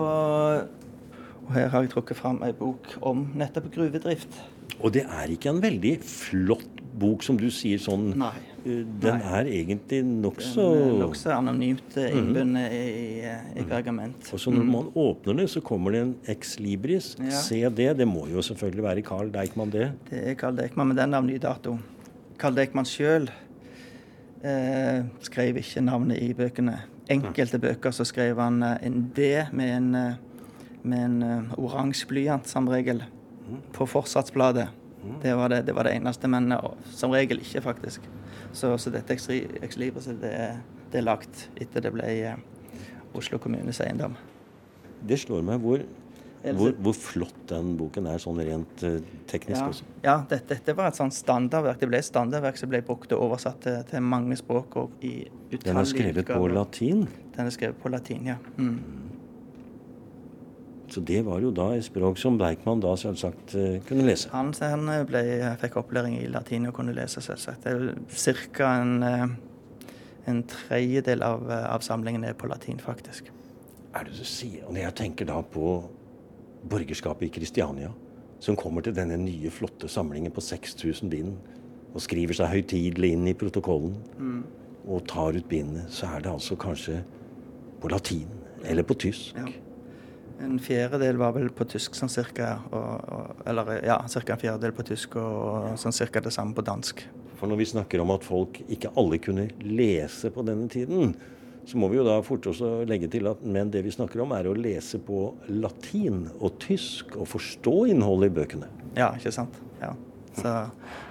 Og 1.43 1.51
her 1.57 1.69
har 1.73 1.83
jeg 1.87 1.91
trukket 1.95 2.19
fram 2.19 2.43
ei 2.47 2.53
bok 2.55 2.87
om 3.03 3.25
nettopp 3.39 3.71
gruvedrift. 3.75 4.37
Og 4.83 4.93
det 4.95 5.03
er 5.09 5.33
ikke 5.35 5.51
en 5.51 5.61
veldig 5.63 5.97
flott 6.07 6.81
bok, 7.01 7.23
som 7.25 7.39
du 7.41 7.49
sier 7.53 7.81
sånn. 7.83 8.13
Nei. 8.21 8.35
Eh, 8.63 8.85
Den 9.03 9.19
Nei. 9.19 9.33
er 9.41 9.49
egentlig 9.51 10.03
nokså 10.07 10.65
Nokså 11.01 11.33
anonymt 11.35 11.97
innbundet 11.99 12.15
innbundet 12.21 12.77
i, 12.77 12.83
i, 13.27 13.63
i 13.63 13.65
pergament. 13.67 14.29
Og 14.33 14.39
så 14.43 14.53
når 14.55 14.69
man 14.69 14.91
åpner 14.95 15.41
det, 15.41 15.49
så 15.51 15.63
kommer 15.65 15.97
det 15.97 16.03
en 16.05 16.13
ex 16.31 16.59
libris. 16.63 17.15
Ja. 17.19 17.41
Se 17.43 17.63
det. 17.71 17.89
Det 17.99 18.07
må 18.09 18.29
jo 18.31 18.45
selvfølgelig 18.45 18.87
være 18.87 19.03
Carl 19.09 19.33
Deichman, 19.35 19.73
det. 19.75 19.89
Det 20.11 20.23
er 20.31 20.39
Carl 20.39 20.57
Deichman, 20.61 20.93
men 20.93 21.01
den 21.01 21.15
er 21.17 21.23
av 21.23 21.27
ny 21.27 21.41
dato. 21.43 21.79
Carl 22.39 22.55
Deichman 22.55 22.87
sjøl 22.89 23.31
eh, 24.45 25.05
skrev 25.25 25.59
ikke 25.61 25.85
navnet 25.85 26.23
i 26.23 26.33
bøkene. 26.37 26.77
Enkelte 27.11 27.59
bøker 27.63 27.95
så 27.95 28.07
skrev 28.09 28.41
han 28.41 28.63
eh, 28.63 28.77
en 28.87 29.01
D 29.17 29.31
med 29.53 29.73
en, 29.77 29.95
eh, 29.95 30.21
en 30.85 31.19
eh, 31.23 31.57
oransje 31.59 32.09
blyant, 32.11 32.49
som 32.49 32.69
regel, 32.71 33.03
på 33.75 33.87
forsatsbladet. 33.91 34.69
Det 35.23 35.33
var 35.35 35.51
det, 35.51 35.65
det 35.67 35.75
var 35.75 35.89
det 35.89 35.97
eneste, 35.99 36.29
men 36.31 36.55
som 36.95 37.11
regel 37.11 37.41
ikke, 37.43 37.61
faktisk. 37.65 38.05
Så, 38.53 38.71
så 38.79 38.91
dette 38.95 39.17
ex 39.17 39.27
det, 39.27 40.37
det 40.93 41.01
er 41.01 41.05
lagt 41.05 41.49
etter 41.57 41.83
det 41.83 41.91
ble 41.91 42.37
Oslo 43.19 43.41
kommunes 43.43 43.81
eiendom. 43.83 44.15
Det 45.03 45.19
slår 45.19 45.43
meg 45.45 45.59
hvor, 45.61 45.83
hvor, 46.43 46.73
hvor 46.83 46.95
flott 46.97 47.43
den 47.53 47.77
boken 47.79 48.09
er, 48.11 48.19
sånn 48.23 48.41
rent 48.43 48.83
eh, 48.87 48.97
teknisk 49.31 49.61
Ja, 49.61 49.69
også. 49.71 49.85
ja 50.03 50.17
dette, 50.31 50.57
dette 50.57 50.75
var 50.79 50.91
et 50.91 50.99
sånt 50.99 51.15
standardverk. 51.15 51.79
Det 51.79 51.89
ble 51.91 52.01
et 52.03 52.09
standardverk 52.09 52.59
som 52.59 52.73
ble 52.73 52.81
brukt 52.87 53.15
og 53.15 53.29
oversatt 53.29 53.61
til, 53.63 53.79
til 53.91 54.03
mange 54.03 54.39
språk. 54.41 54.77
og 54.81 55.05
i 55.07 55.29
utallige 55.53 55.69
Den 55.69 55.79
er 55.79 55.91
skrevet 55.93 56.33
på 56.33 56.51
latin. 56.51 57.07
Den 57.37 57.47
er 57.47 57.55
skrevet 57.55 57.79
på 57.83 57.93
latin, 57.95 58.27
ja. 58.33 58.37
Mm. 58.57 58.81
Så 60.93 61.01
det 61.01 61.23
var 61.25 61.41
jo 61.41 61.53
da 61.57 61.71
et 61.73 61.87
språk 61.87 62.19
som 62.21 62.35
Bleikmann 62.37 62.83
da 62.83 62.91
selvsagt 63.01 63.55
eh, 63.57 63.79
kunne 63.89 64.05
lese. 64.05 64.29
Han, 64.35 64.51
han 64.61 64.91
ble, 65.09 65.23
fikk 65.63 65.79
opplæring 65.81 66.19
i 66.21 66.27
latin 66.29 66.67
og 66.69 66.75
kunne 66.77 66.93
lese, 66.97 67.23
selvsagt. 67.25 67.65
Det 67.65 67.73
er 67.73 68.43
ca. 68.53 68.75
En, 68.83 68.99
eh, 69.07 69.25
en 70.29 70.43
tredjedel 70.51 71.25
av, 71.25 71.47
eh, 71.49 71.65
av 71.71 71.87
samlingen 71.87 72.27
er 72.29 72.37
på 72.37 72.51
latin, 72.51 72.83
faktisk. 72.83 73.31
Er 73.95 74.05
det 74.09 74.19
du 74.19 74.25
sier? 74.25 74.67
Og 74.67 74.75
når 74.75 74.89
jeg 74.89 74.99
tenker 75.01 75.29
da 75.29 75.41
på 75.41 75.73
borgerskapet 76.69 77.29
i 77.29 77.33
Kristiania, 77.39 77.91
som 78.43 78.59
kommer 78.59 78.83
til 78.83 78.95
denne 78.97 79.17
nye, 79.21 79.51
flotte 79.55 79.89
samlingen 79.91 80.35
på 80.35 80.43
6000 80.43 81.11
bind, 81.13 81.37
og 81.93 82.03
skriver 82.03 82.37
seg 82.37 82.51
høytidelig 82.51 83.13
inn 83.15 83.27
i 83.29 83.37
protokollen, 83.39 83.97
og 84.83 85.05
tar 85.11 85.37
ut 85.37 85.49
bindet, 85.49 85.91
så 85.95 86.09
er 86.15 86.25
det 86.25 86.33
altså 86.33 86.57
kanskje 86.59 87.03
på 87.83 87.91
latin, 87.93 88.31
eller 88.65 88.87
på 88.87 88.97
tysk. 88.99 89.37
Ja. 89.37 89.51
En 90.43 90.59
fjerdedel 90.59 91.21
var 91.21 91.37
vel 91.37 91.53
på 91.55 91.67
tysk, 91.71 91.95
sånn 91.95 92.11
cirka. 92.11 92.57
Og, 92.75 93.11
og, 93.15 93.43
eller 93.47 93.77
ja, 93.87 94.01
cirka 94.11 94.35
en 94.35 94.41
fjerdedel 94.43 94.75
på 94.75 94.87
tysk 94.89 95.15
og 95.21 95.77
sånn 95.79 95.95
cirka 95.95 96.23
det 96.25 96.33
samme 96.35 96.57
på 96.57 96.65
dansk. 96.67 97.05
For 97.39 97.51
når 97.51 97.61
vi 97.61 97.69
snakker 97.73 98.03
om 98.03 98.11
at 98.15 98.27
folk 98.27 98.59
ikke 98.67 98.91
alle 98.99 99.21
kunne 99.23 99.49
lese 99.63 100.33
på 100.35 100.43
denne 100.47 100.67
tiden, 100.73 101.15
så 101.67 101.79
må 101.79 101.89
vi 101.93 101.99
jo 102.01 102.07
da 102.07 102.17
fort 102.27 102.47
også 102.51 102.71
legge 102.89 103.09
til 103.13 103.29
at 103.31 103.43
men 103.45 103.71
det 103.71 103.85
vi 103.87 103.93
snakker 103.95 104.25
om, 104.25 104.35
er 104.35 104.49
å 104.51 104.57
lese 104.57 104.99
på 105.03 105.29
latin 105.53 106.25
og 106.39 106.59
tysk 106.63 107.17
og 107.17 107.29
forstå 107.31 107.77
innholdet 107.93 108.33
i 108.33 108.37
bøkene. 108.41 108.71
Ja, 108.99 109.13
ikke 109.19 109.33
sant. 109.35 109.61
Ja. 109.81 109.95
Så, 110.35 110.53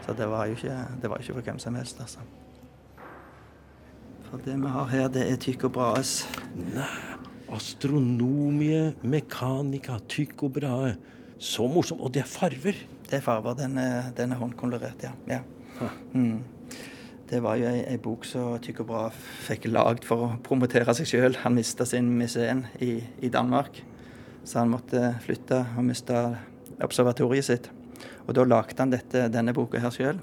så 0.06 0.16
det 0.18 0.28
var 0.30 0.50
jo 0.50 0.58
ikke, 0.58 0.78
det 1.02 1.12
var 1.12 1.24
ikke 1.24 1.38
for 1.38 1.50
hvem 1.50 1.62
som 1.62 1.78
helst, 1.80 2.02
altså. 2.04 2.26
For 4.28 4.44
det 4.46 4.56
vi 4.60 4.72
har 4.72 4.88
her, 4.92 5.10
det 5.12 5.28
er 5.28 5.40
Tycho 5.40 5.70
Brahes 5.72 6.22
Astronomie 7.52 8.94
mechanica 9.02 10.00
tycho 10.08 10.50
brahe. 10.50 10.96
Så 11.38 11.68
morsomt. 11.68 12.02
Og 12.02 12.14
det 12.14 12.24
er 12.24 12.30
farver. 12.30 12.78
Det 13.10 13.18
er 13.18 13.24
farver. 13.26 13.58
Den 13.60 13.78
er, 13.78 14.12
den 14.16 14.32
er 14.32 14.40
håndkolorert, 14.40 15.04
ja. 15.04 15.12
ja. 15.28 15.42
Mm. 16.14 16.40
Det 17.32 17.40
var 17.40 17.56
jo 17.56 17.68
ei, 17.70 17.86
ei 17.88 18.00
bok 18.02 18.26
som 18.28 18.58
Tycho 18.60 18.84
Brahe 18.84 19.12
fikk 19.46 19.70
lagd 19.72 20.04
for 20.04 20.26
å 20.26 20.32
promotere 20.44 20.92
seg 20.98 21.08
sjøl. 21.08 21.38
Han 21.46 21.56
mista 21.56 21.86
sin 21.88 22.10
museen 22.20 22.66
i, 22.84 22.98
i, 23.24 23.30
Danmark, 23.32 23.78
så 24.44 24.60
han 24.60 24.74
måtte 24.74 25.14
flytte 25.24 25.62
og 25.80 25.86
miste 25.88 26.18
observatoriet 26.84 27.48
sitt. 27.48 27.70
Og 28.26 28.36
da 28.36 28.44
lagde 28.44 28.76
han 28.84 28.92
dette, 28.92 29.30
denne 29.32 29.54
boka 29.56 29.80
her 29.80 29.96
sjøl. 29.96 30.20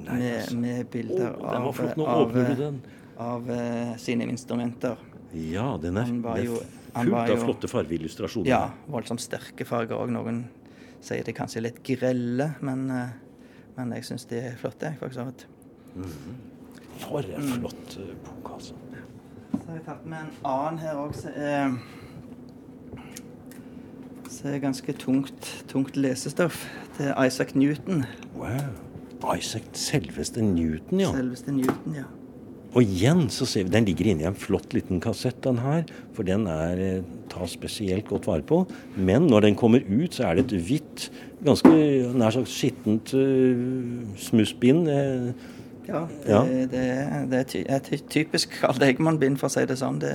Med, 0.00 0.24
altså. 0.40 0.56
med, 0.58 0.88
bilder 0.90 1.36
oh, 1.36 1.52
av, 1.52 1.80
av, 2.08 2.34
av, 3.20 3.46
uh, 3.52 3.94
sine 4.00 4.26
instrumenter. 4.32 4.98
Ja, 5.36 5.68
den 5.78 6.00
er, 6.00 6.10
jo, 6.42 6.58
fullt 6.96 7.20
av 7.20 7.44
flotte 7.44 7.70
fargeillustrasjoner. 7.70 8.50
Ja, 8.50 8.64
voldsomt 8.90 9.22
sterke 9.22 9.68
farger 9.68 10.00
òg. 10.00 10.10
Noen 10.16 10.42
sier 11.04 11.22
de 11.22 11.36
kanskje 11.38 11.68
litt 11.68 11.80
grelle, 11.86 12.50
men, 12.66 12.86
uh, 12.90 13.64
men 13.78 13.94
jeg 14.00 14.10
syns 14.10 14.26
de 14.32 14.42
er 14.48 14.58
flotte. 14.58 14.96
for 14.98 15.14
så 15.14 15.30
vidt. 15.30 15.46
Mm. 15.94 16.04
For 17.00 17.24
en 17.24 17.40
mm. 17.40 17.54
flott 17.58 17.96
uh, 18.00 18.12
bok, 18.26 18.52
altså. 18.54 18.74
Så 19.50 19.64
har 19.66 19.74
jeg 19.74 19.86
tatt 19.86 20.06
med 20.06 20.18
en 20.18 20.30
annen 20.46 20.78
her 20.82 21.00
òg 21.00 21.16
som 21.16 21.34
er, 21.34 21.74
er 24.50 24.62
ganske 24.62 24.94
tungt, 24.98 25.50
tungt 25.68 25.98
lesestoff. 25.98 26.64
Det 26.98 27.10
er 27.10 27.24
Isaac 27.24 27.54
Newton. 27.54 28.04
Wow. 28.36 29.34
Isaac 29.36 29.62
selveste 29.76 30.42
Newton, 30.42 31.00
ja. 31.00 31.12
Selveste 31.12 31.52
Newton, 31.52 32.00
ja. 32.00 32.08
Og 32.70 32.86
igjen 32.86 33.24
så 33.34 33.46
ser 33.48 33.66
vi, 33.66 33.72
Den 33.74 33.86
ligger 33.88 34.12
inni 34.12 34.26
en 34.28 34.38
flott 34.38 34.74
liten 34.76 35.00
kassett, 35.02 35.40
den 35.42 35.58
her. 35.58 35.82
For 36.14 36.26
den 36.26 36.46
er 36.50 36.78
eh, 36.78 37.08
tas 37.30 37.56
spesielt 37.56 38.06
godt 38.08 38.28
vare 38.30 38.46
på. 38.46 38.62
Men 38.96 39.26
når 39.30 39.48
den 39.48 39.58
kommer 39.58 39.82
ut, 39.82 40.14
så 40.14 40.28
er 40.28 40.38
det 40.38 40.46
et 40.46 40.66
hvitt, 40.68 41.08
ganske 41.44 41.70
nær 42.14 42.34
sagt 42.34 42.50
skittent 42.52 43.14
uh, 43.16 44.12
smussbind. 44.20 44.86
Uh, 44.86 45.58
ja, 45.90 46.06
det, 46.24 46.30
ja. 46.30 46.40
det, 46.70 46.84
det 47.30 47.64
er 47.66 47.76
et 47.76 48.08
typisk 48.10 48.54
Karl 48.60 48.82
Egman-bind, 48.86 49.38
for 49.40 49.50
å 49.50 49.54
si 49.54 49.66
det 49.66 49.78
sånn. 49.80 49.98
Det, 50.02 50.14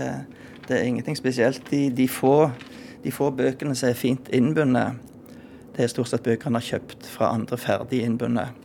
det 0.68 0.78
er 0.78 0.88
ingenting 0.88 1.18
spesielt. 1.20 1.62
De, 1.70 1.90
de, 1.94 2.08
få, 2.12 2.50
de, 3.04 3.14
få, 3.14 3.30
bøkene 3.36 3.76
som 3.78 3.92
er 3.92 4.00
fint 4.00 4.32
innbundet, 4.36 5.02
det 5.76 5.84
er 5.84 5.92
stort 5.92 6.12
sett 6.12 6.24
bøker 6.24 6.48
han 6.48 6.58
har 6.58 6.66
kjøpt 6.66 7.08
fra 7.12 7.34
andre 7.36 7.60
ferdig 7.60 8.02
innbundet. 8.08 8.56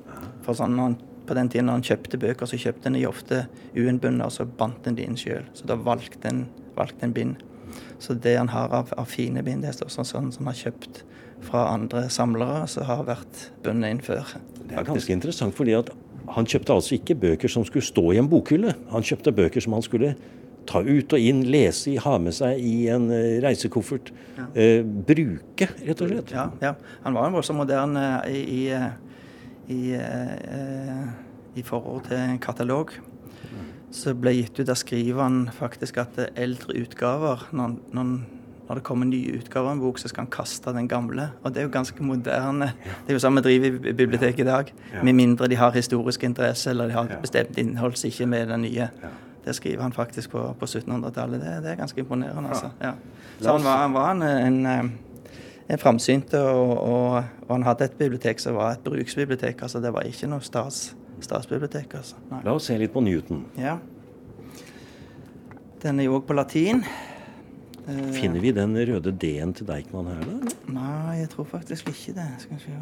For 0.46 0.56
sånn, 0.56 0.78
han, 0.80 0.98
På 1.26 1.34
den 1.38 1.46
tiden 1.46 1.68
når 1.68 1.76
han 1.78 1.84
kjøpte 1.86 2.18
bøker, 2.18 2.48
så 2.48 2.58
kjøpte 2.58 2.88
han 2.88 2.96
de 2.98 3.04
ofte 3.06 3.44
uinnbundet, 3.76 4.24
og 4.26 4.32
så 4.34 4.46
bandt 4.46 4.86
han 4.88 4.96
de 4.98 5.04
inn 5.06 5.18
sjøl. 5.18 5.44
Så 5.54 5.68
da 5.70 5.76
valgte 5.78 6.26
han, 6.26 6.46
valgte 6.74 7.06
en 7.06 7.14
bind. 7.14 7.36
Så 8.02 8.16
det 8.18 8.32
han 8.34 8.50
har 8.50 8.72
av, 8.74 8.90
av 8.98 9.06
fine 9.06 9.42
bind, 9.46 9.62
det 9.62 9.70
er 9.70 9.92
sånn 9.92 10.08
som 10.08 10.26
han 10.26 10.50
har 10.50 10.58
kjøpt 10.58 11.04
fra 11.46 11.68
andre 11.74 12.08
samlere 12.12 12.64
som 12.68 12.88
har 12.88 13.04
vært 13.08 13.44
bundet 13.64 13.94
inn 13.94 14.02
før. 14.04 14.34
Det 14.58 14.74
er 14.74 14.88
ganske 14.88 15.14
interessant, 15.14 15.54
fordi 15.56 15.76
at 15.78 15.92
han 16.34 16.46
kjøpte 16.46 16.74
altså 16.76 16.96
ikke 16.96 17.16
bøker 17.18 17.50
som 17.50 17.64
skulle 17.66 17.86
stå 17.86 18.04
i 18.14 18.20
en 18.20 18.28
bokhylle. 18.30 18.74
Han 18.92 19.06
kjøpte 19.06 19.34
bøker 19.34 19.64
som 19.64 19.74
han 19.76 19.84
skulle 19.86 20.14
ta 20.70 20.82
ut 20.84 21.14
og 21.16 21.24
inn, 21.24 21.42
lese 21.50 21.94
i, 21.94 21.98
ha 22.00 22.16
med 22.22 22.36
seg 22.36 22.60
i 22.62 22.74
en 22.92 23.08
uh, 23.10 23.38
reisekoffert. 23.42 24.12
Ja. 24.36 24.46
Eh, 24.54 24.82
bruke, 24.84 25.70
rett 25.86 26.02
og 26.04 26.12
slett. 26.12 26.34
Ja, 26.36 26.46
ja. 26.62 26.74
Han 27.04 27.16
var 27.16 27.28
jo 27.28 27.38
voldsomt 27.38 27.62
moderne 27.62 28.04
i, 28.30 28.42
i, 28.60 28.60
i, 29.74 29.80
uh, 29.96 31.08
i, 31.56 31.64
forhold 31.66 32.04
til 32.10 32.20
en 32.20 32.42
katalog. 32.42 32.94
som 33.90 34.14
ble 34.22 34.36
gitt 34.36 34.60
ut 34.60 34.68
av 34.70 34.76
skriveren 34.78 35.48
faktisk 35.50 35.96
at 35.98 36.20
eldre 36.38 36.76
utgaver, 36.78 37.48
når, 37.50 37.72
når 37.90 38.12
når 38.70 38.78
det 38.78 38.82
kommer 38.86 39.08
nye 39.10 39.32
utgaver 39.34 39.66
av 39.66 39.72
en 39.74 39.80
bok, 39.82 39.96
så 39.98 40.06
skal 40.06 40.22
han 40.22 40.30
kaste 40.30 40.70
den 40.70 40.86
gamle. 40.86 41.24
Og 41.42 41.50
det 41.50 41.58
er 41.58 41.64
jo 41.66 41.72
ganske 41.74 42.04
moderne. 42.06 42.68
Det 43.02 43.10
er 43.10 43.16
jo 43.16 43.22
sånn 43.24 43.34
vi 43.40 43.42
driver 43.42 43.88
i 43.90 43.94
biblioteket 43.98 44.44
i 44.44 44.46
dag. 44.46 44.70
Med 45.02 45.18
mindre 45.18 45.48
de 45.50 45.58
har 45.58 45.74
historisk 45.74 46.22
interesse 46.28 46.70
eller 46.70 46.86
de 46.86 46.94
har 46.94 47.10
et 47.10 47.24
bestemt 47.24 47.58
innhold 47.58 47.98
som 47.98 48.12
ikke 48.12 48.28
er 48.28 48.30
med 48.30 48.54
den 48.54 48.62
nye. 48.68 48.86
Det 49.42 49.56
skriver 49.58 49.82
han 49.82 49.96
faktisk 49.96 50.30
på, 50.36 50.44
på 50.60 50.70
1700-tallet. 50.70 51.42
Det, 51.42 51.56
det, 51.64 51.72
er 51.72 51.82
ganske 51.82 51.98
imponerende. 52.04 52.54
altså. 52.54 52.70
Ja. 52.78 52.94
Så 53.40 53.56
han 53.56 53.66
var, 53.66 53.82
han 53.82 53.98
var 53.98 54.14
en, 54.14 54.22
en, 54.22 54.62
eh, 54.66 55.34
en 55.74 55.82
framsynt, 55.82 56.34
og, 56.38 56.78
og, 56.78 57.24
og, 57.48 57.54
han 57.56 57.66
hadde 57.66 57.90
et 57.90 57.98
bibliotek 57.98 58.38
som 58.38 58.54
var 58.54 58.78
et 58.78 58.86
bruksbibliotek. 58.86 59.62
altså 59.62 59.82
Det 59.82 59.90
var 59.92 60.06
ikke 60.06 60.30
noe 60.30 60.46
stas, 60.46 60.92
statsbibliotek. 61.26 61.94
altså. 61.98 62.22
Nei. 62.30 62.44
La 62.46 62.54
oss 62.54 62.70
se 62.70 62.78
litt 62.78 62.94
på 62.94 63.02
Newton. 63.02 63.48
Ja. 63.58 63.80
Den 65.82 65.98
er 65.98 66.12
jo 66.12 66.20
òg 66.20 66.28
på 66.30 66.38
latin. 66.38 66.84
Eh, 67.88 68.12
Finner 68.12 68.40
vi 68.40 68.52
den 68.52 68.76
røde 68.76 69.12
D-en 69.12 69.54
til 69.56 69.68
Deichman 69.68 70.10
her, 70.12 70.20
da? 70.26 70.54
Nei, 70.72 71.20
jeg 71.22 71.30
tror 71.32 71.48
faktisk 71.48 71.88
ikke 71.88 72.16
det. 72.18 72.28
Skal 72.44 72.56
vi 72.56 72.62
se 72.66 72.80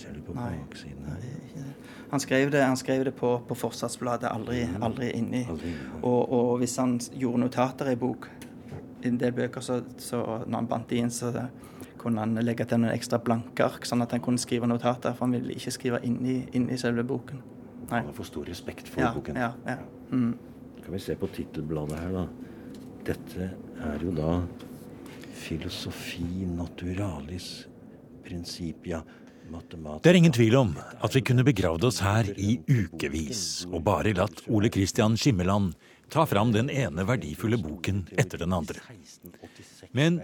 Ser 0.00 0.14
du 0.16 0.20
på 0.24 0.32
Nei. 0.32 0.54
baksiden 0.56 1.04
her? 1.04 1.16
Nei, 1.20 1.64
han 2.10 2.20
skrev 2.20 2.50
det, 2.50 2.62
han 2.64 2.76
skrev 2.76 3.04
det 3.04 3.14
på, 3.14 3.36
på 3.48 3.54
forsatsbladet, 3.54 4.30
aldri, 4.30 4.64
mm. 4.66 4.82
aldri 4.82 5.10
inni. 5.14 5.44
Aldri, 5.50 5.68
ja. 5.68 5.98
og, 6.02 6.32
og, 6.32 6.58
hvis 6.58 6.76
han 6.80 6.96
gjorde 7.12 7.42
notater 7.44 7.90
i 7.92 7.96
bok, 7.96 8.30
i 9.02 9.08
en 9.08 9.20
del 9.20 9.32
bøker, 9.32 9.60
så, 9.60 9.82
så 9.98 10.22
når 10.46 10.56
han 10.56 10.68
bandt 10.70 10.94
inn, 10.96 11.10
så 11.10 11.30
kunne 12.00 12.24
han 12.24 12.34
legge 12.42 12.64
til 12.64 12.80
noen 12.80 12.94
ekstra 12.94 13.20
blanke 13.22 13.64
ark, 13.64 13.86
sånn 13.86 14.02
at 14.02 14.16
han 14.16 14.24
kunne 14.24 14.40
skrive 14.40 14.68
notater. 14.68 15.14
For 15.16 15.28
han 15.28 15.36
ville 15.36 15.54
ikke 15.54 15.74
skrive 15.76 16.00
inni, 16.08 16.40
inni 16.56 16.78
selve 16.80 17.04
boken. 17.06 17.42
Nei. 17.90 17.98
Han 17.98 18.08
har 18.08 18.16
for 18.16 18.28
stor 18.28 18.48
respekt 18.48 18.88
for 18.88 19.04
ja, 19.04 19.12
boken. 19.14 19.36
Ja, 19.36 19.52
ja. 19.68 19.76
Mm. 20.10 20.32
Kan 20.80 20.96
vi 20.96 21.02
se 21.04 21.16
på 21.20 21.28
tittelbladet 21.34 22.00
her, 22.00 22.16
da. 22.16 22.49
Dette 23.06 23.50
er 23.86 24.04
jo 24.04 24.12
da 24.14 24.34
filosofi 25.40 26.44
naturalis 26.46 27.50
principia 28.24 29.00
det 29.50 30.10
er 30.10 30.14
ingen 30.14 30.34
tvil 30.34 30.54
om 30.60 30.68
at 31.02 31.14
vi 31.16 31.22
kunne 31.26 31.42
begravd 31.46 31.86
oss 31.88 31.98
her 32.04 32.28
i 32.38 32.60
ukevis 32.70 33.64
og 33.70 33.82
bare 33.86 34.12
latt 34.14 34.44
Ole 34.46 34.70
Christian 34.70 35.16
Skimmeland 35.18 35.72
ta 36.10 36.22
fram 36.26 36.52
den 36.54 36.70
ene 36.70 37.02
verdifulle 37.06 37.58
boken 37.58 38.04
etter 38.18 38.42
den 38.42 38.54
andre. 38.54 38.78
Men 39.96 40.20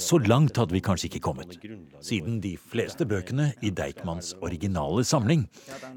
så 0.00 0.20
langt 0.24 0.56
hadde 0.60 0.76
vi 0.76 0.82
kanskje 0.84 1.10
ikke 1.10 1.22
kommet, 1.28 1.58
siden 2.04 2.40
de 2.44 2.54
fleste 2.56 3.04
bøkene 3.08 3.50
i 3.60 3.72
Deichmans 3.76 4.32
originale 4.40 5.04
samling 5.08 5.46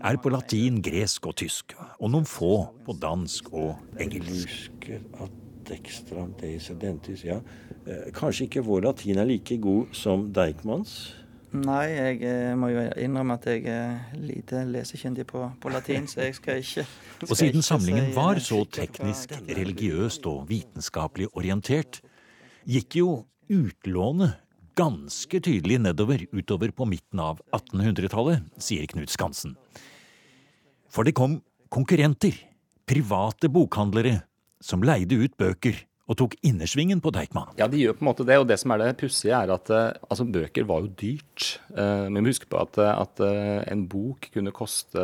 er 0.01 0.20
på 0.20 0.32
latin, 0.36 0.82
gresk 0.84 1.32
og 1.32 1.39
tysk, 1.39 1.77
og 2.00 2.12
noen 2.12 2.27
få 2.27 2.53
på 2.88 3.00
dansk 3.00 3.51
og 3.55 3.75
engelsk 4.00 4.91
extra 5.72 6.27
deis 6.39 6.69
dentis. 6.81 7.24
Ja. 7.25 7.39
Eh, 7.86 8.12
kanskje 8.15 8.50
ikke 8.50 8.65
vår 8.65 8.89
latin 8.89 9.22
er 9.22 9.29
like 9.29 9.57
god 9.62 9.93
som 9.95 10.29
Deichmans? 10.34 11.13
Nei, 11.55 11.86
jeg 11.93 12.22
eh, 12.27 12.53
må 12.57 12.69
jo 12.74 12.84
innrømme 13.00 13.38
at 13.38 13.45
jeg 13.48 13.63
er 13.72 14.15
lite 14.19 14.63
lesekyndig 14.67 15.27
på, 15.29 15.43
på 15.62 15.72
latin, 15.72 16.07
så 16.10 16.25
jeg 16.25 16.36
skal 16.39 16.60
ikke 16.60 16.84
skal 16.84 17.29
Og 17.31 17.39
siden 17.39 17.63
samlingen 17.63 18.10
var 18.15 18.41
så 18.43 18.63
teknisk, 18.67 19.38
religiøst 19.48 20.25
og 20.27 20.50
vitenskapelig 20.50 21.29
orientert, 21.34 22.01
gikk 22.67 23.00
jo 23.00 23.10
utlånet 23.53 24.41
ganske 24.75 25.39
tydelig 25.39 25.79
nedover 25.79 26.25
utover 26.36 26.74
på 26.75 26.88
midten 26.89 27.22
av 27.24 27.39
1800-tallet, 27.55 28.43
sier 28.60 28.89
Knut 28.91 29.13
Skansen. 29.13 29.55
For 30.91 31.07
det 31.07 31.15
kom 31.15 31.39
konkurrenter, 31.72 32.36
private 32.88 33.48
bokhandlere, 33.51 34.19
som 34.63 34.83
leide 34.85 35.17
ut 35.19 35.35
bøker 35.39 35.83
og 36.05 36.17
tok 36.19 36.35
innersvingen 36.45 37.00
på 37.01 37.09
Deichman. 37.15 37.55
Ja, 37.57 37.65
de 37.69 37.79
gjør 37.81 37.95
på 37.97 38.03
en 38.03 38.09
måte 38.12 38.25
det. 38.27 38.38
Og 38.38 38.45
det 38.50 38.59
som 38.62 38.74
er 38.75 38.83
det 38.83 38.91
pussige, 39.00 39.33
er 39.33 39.50
at 39.55 39.71
uh, 39.74 39.88
altså, 40.05 40.27
bøker 40.29 40.67
var 40.69 40.83
jo 40.83 40.91
dyrt. 41.01 41.47
Uh, 41.71 42.05
men 42.05 42.19
vi 42.19 42.25
må 42.27 42.33
huske 42.33 42.50
på 42.51 42.59
at, 42.62 42.77
at 42.91 43.24
uh, 43.25 43.63
en 43.71 43.85
bok 43.89 44.29
kunne 44.35 44.53
koste 44.55 45.01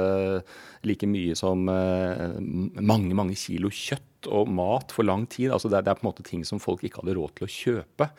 like 0.85 1.09
mye 1.09 1.33
som 1.37 1.65
mange, 1.65 3.13
mange 3.17 3.37
kilo 3.37 3.69
kjøtt 3.73 4.05
og 4.29 4.49
mat 4.51 4.93
for 4.93 5.07
lang 5.07 5.25
tid. 5.31 5.51
Altså 5.53 5.69
det, 5.71 5.79
er, 5.79 5.85
det, 5.87 5.93
er, 5.93 5.99
på 5.99 6.05
en 6.05 6.09
måte 6.11 6.25
ting 6.27 6.43
som 6.47 6.61
folk 6.61 6.83
ikke 6.85 7.01
hadde 7.01 7.15
råd 7.17 7.33
til 7.37 7.47
å 7.47 7.51
kjøpe. 7.55 8.09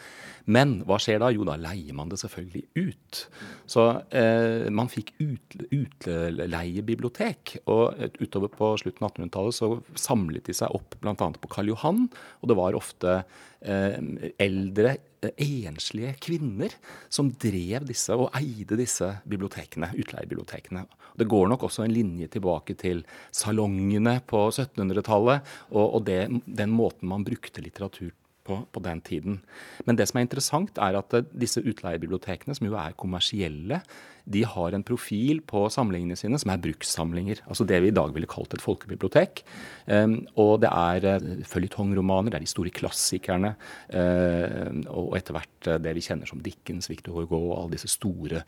Men 0.50 0.80
hva 0.88 0.98
skjer 1.02 1.22
da? 1.22 1.30
Jo, 1.34 1.46
da 1.46 1.58
leier 1.60 1.94
man 1.96 2.10
det 2.10 2.18
selvfølgelig 2.22 2.64
ut. 2.80 3.22
Så 3.70 3.86
eh, 4.10 4.66
man 4.74 4.90
fikk 4.92 5.14
ut, 5.20 5.58
utleiebibliotek. 5.68 7.56
Og 7.70 8.18
utover 8.22 8.52
på 8.56 8.72
slutten 8.82 9.06
av 9.06 9.14
1800-tallet 9.14 9.58
så 9.58 9.72
samlet 10.08 10.50
de 10.50 10.56
seg 10.56 10.74
opp 10.74 10.98
bl.a. 11.02 11.14
på 11.14 11.52
Karl 11.52 11.72
Johan. 11.74 12.06
Og 12.42 12.50
det 12.50 12.58
var 12.58 12.78
ofte 12.78 13.20
eh, 13.60 13.98
eldre 14.42 14.98
enslige 15.22 16.16
kvinner 16.22 16.74
som 17.12 17.30
drev 17.30 17.86
disse 17.86 18.14
og 18.16 18.32
eide 18.38 18.78
disse 18.80 19.08
bibliotekene, 19.28 19.92
utleiebibliotekene. 19.94 20.86
Det 21.18 21.28
går 21.28 21.50
nok 21.52 21.68
også 21.68 21.84
en 21.84 21.94
linje 21.94 22.30
tilbake 22.32 22.74
til 22.80 23.04
salongene 23.30 24.18
på 24.26 24.48
1700-tallet 24.50 25.54
og, 25.70 25.86
og 25.86 26.02
det, 26.08 26.24
den 26.46 26.74
måten 26.74 27.10
man 27.12 27.26
brukte 27.26 27.62
litteratur 27.64 28.10
på, 28.42 28.58
på, 28.72 28.82
den 28.82 29.00
tiden. 29.00 29.38
Men 29.86 29.98
det 29.98 30.08
som 30.10 30.18
er 30.18 30.26
interessant, 30.26 30.78
er 30.82 30.98
at 30.98 31.14
disse 31.30 31.62
utleiebibliotekene, 31.62 32.56
som 32.58 32.66
jo 32.66 32.74
er 32.80 32.96
kommersielle, 32.98 33.82
de 34.24 34.44
har 34.46 34.74
en 34.74 34.84
profil 34.86 35.40
på 35.46 35.64
samlingene 35.72 36.16
sine 36.18 36.38
som 36.38 36.52
er 36.52 36.60
brukssamlinger. 36.62 37.42
Altså 37.50 37.66
det 37.68 37.80
vi 37.82 37.90
i 37.90 37.94
dag 37.94 38.12
ville 38.14 38.28
kalt 38.30 38.54
et 38.54 38.62
folkebibliotek. 38.62 39.42
Um, 39.86 40.20
og 40.38 40.62
det 40.62 40.70
er 40.70 41.06
uh, 41.18 41.30
føljetongromaner, 41.48 42.30
det 42.30 42.38
er 42.38 42.46
de 42.46 42.50
store 42.50 42.72
klassikerne. 42.74 43.54
Uh, 43.90 44.82
og 44.92 45.16
etter 45.18 45.36
hvert 45.36 45.70
uh, 45.70 45.78
det 45.82 45.94
vi 45.98 46.04
kjenner 46.06 46.30
som 46.30 46.42
Dickens, 46.44 46.90
Victor 46.92 47.18
Hugo 47.18 47.40
og 47.40 47.56
alle 47.56 47.76
disse 47.76 47.90
store, 47.90 48.44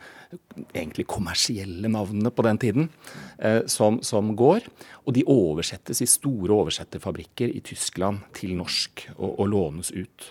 egentlig 0.71 1.07
kommersielle 1.11 1.91
navnene 1.91 2.31
på 2.31 2.45
den 2.45 2.59
tiden, 2.61 2.87
som, 3.71 3.97
som, 4.05 4.31
går. 4.37 4.65
Og 5.05 5.15
de 5.15 5.23
oversettes 5.29 6.01
i 6.01 6.07
store 6.09 6.55
oversetterfabrikker 6.55 7.51
i 7.51 7.61
Tyskland 7.65 8.23
til 8.35 8.55
norsk 8.57 9.05
og, 9.15 9.31
og 9.31 9.49
lånes 9.51 9.91
ut. 9.95 10.29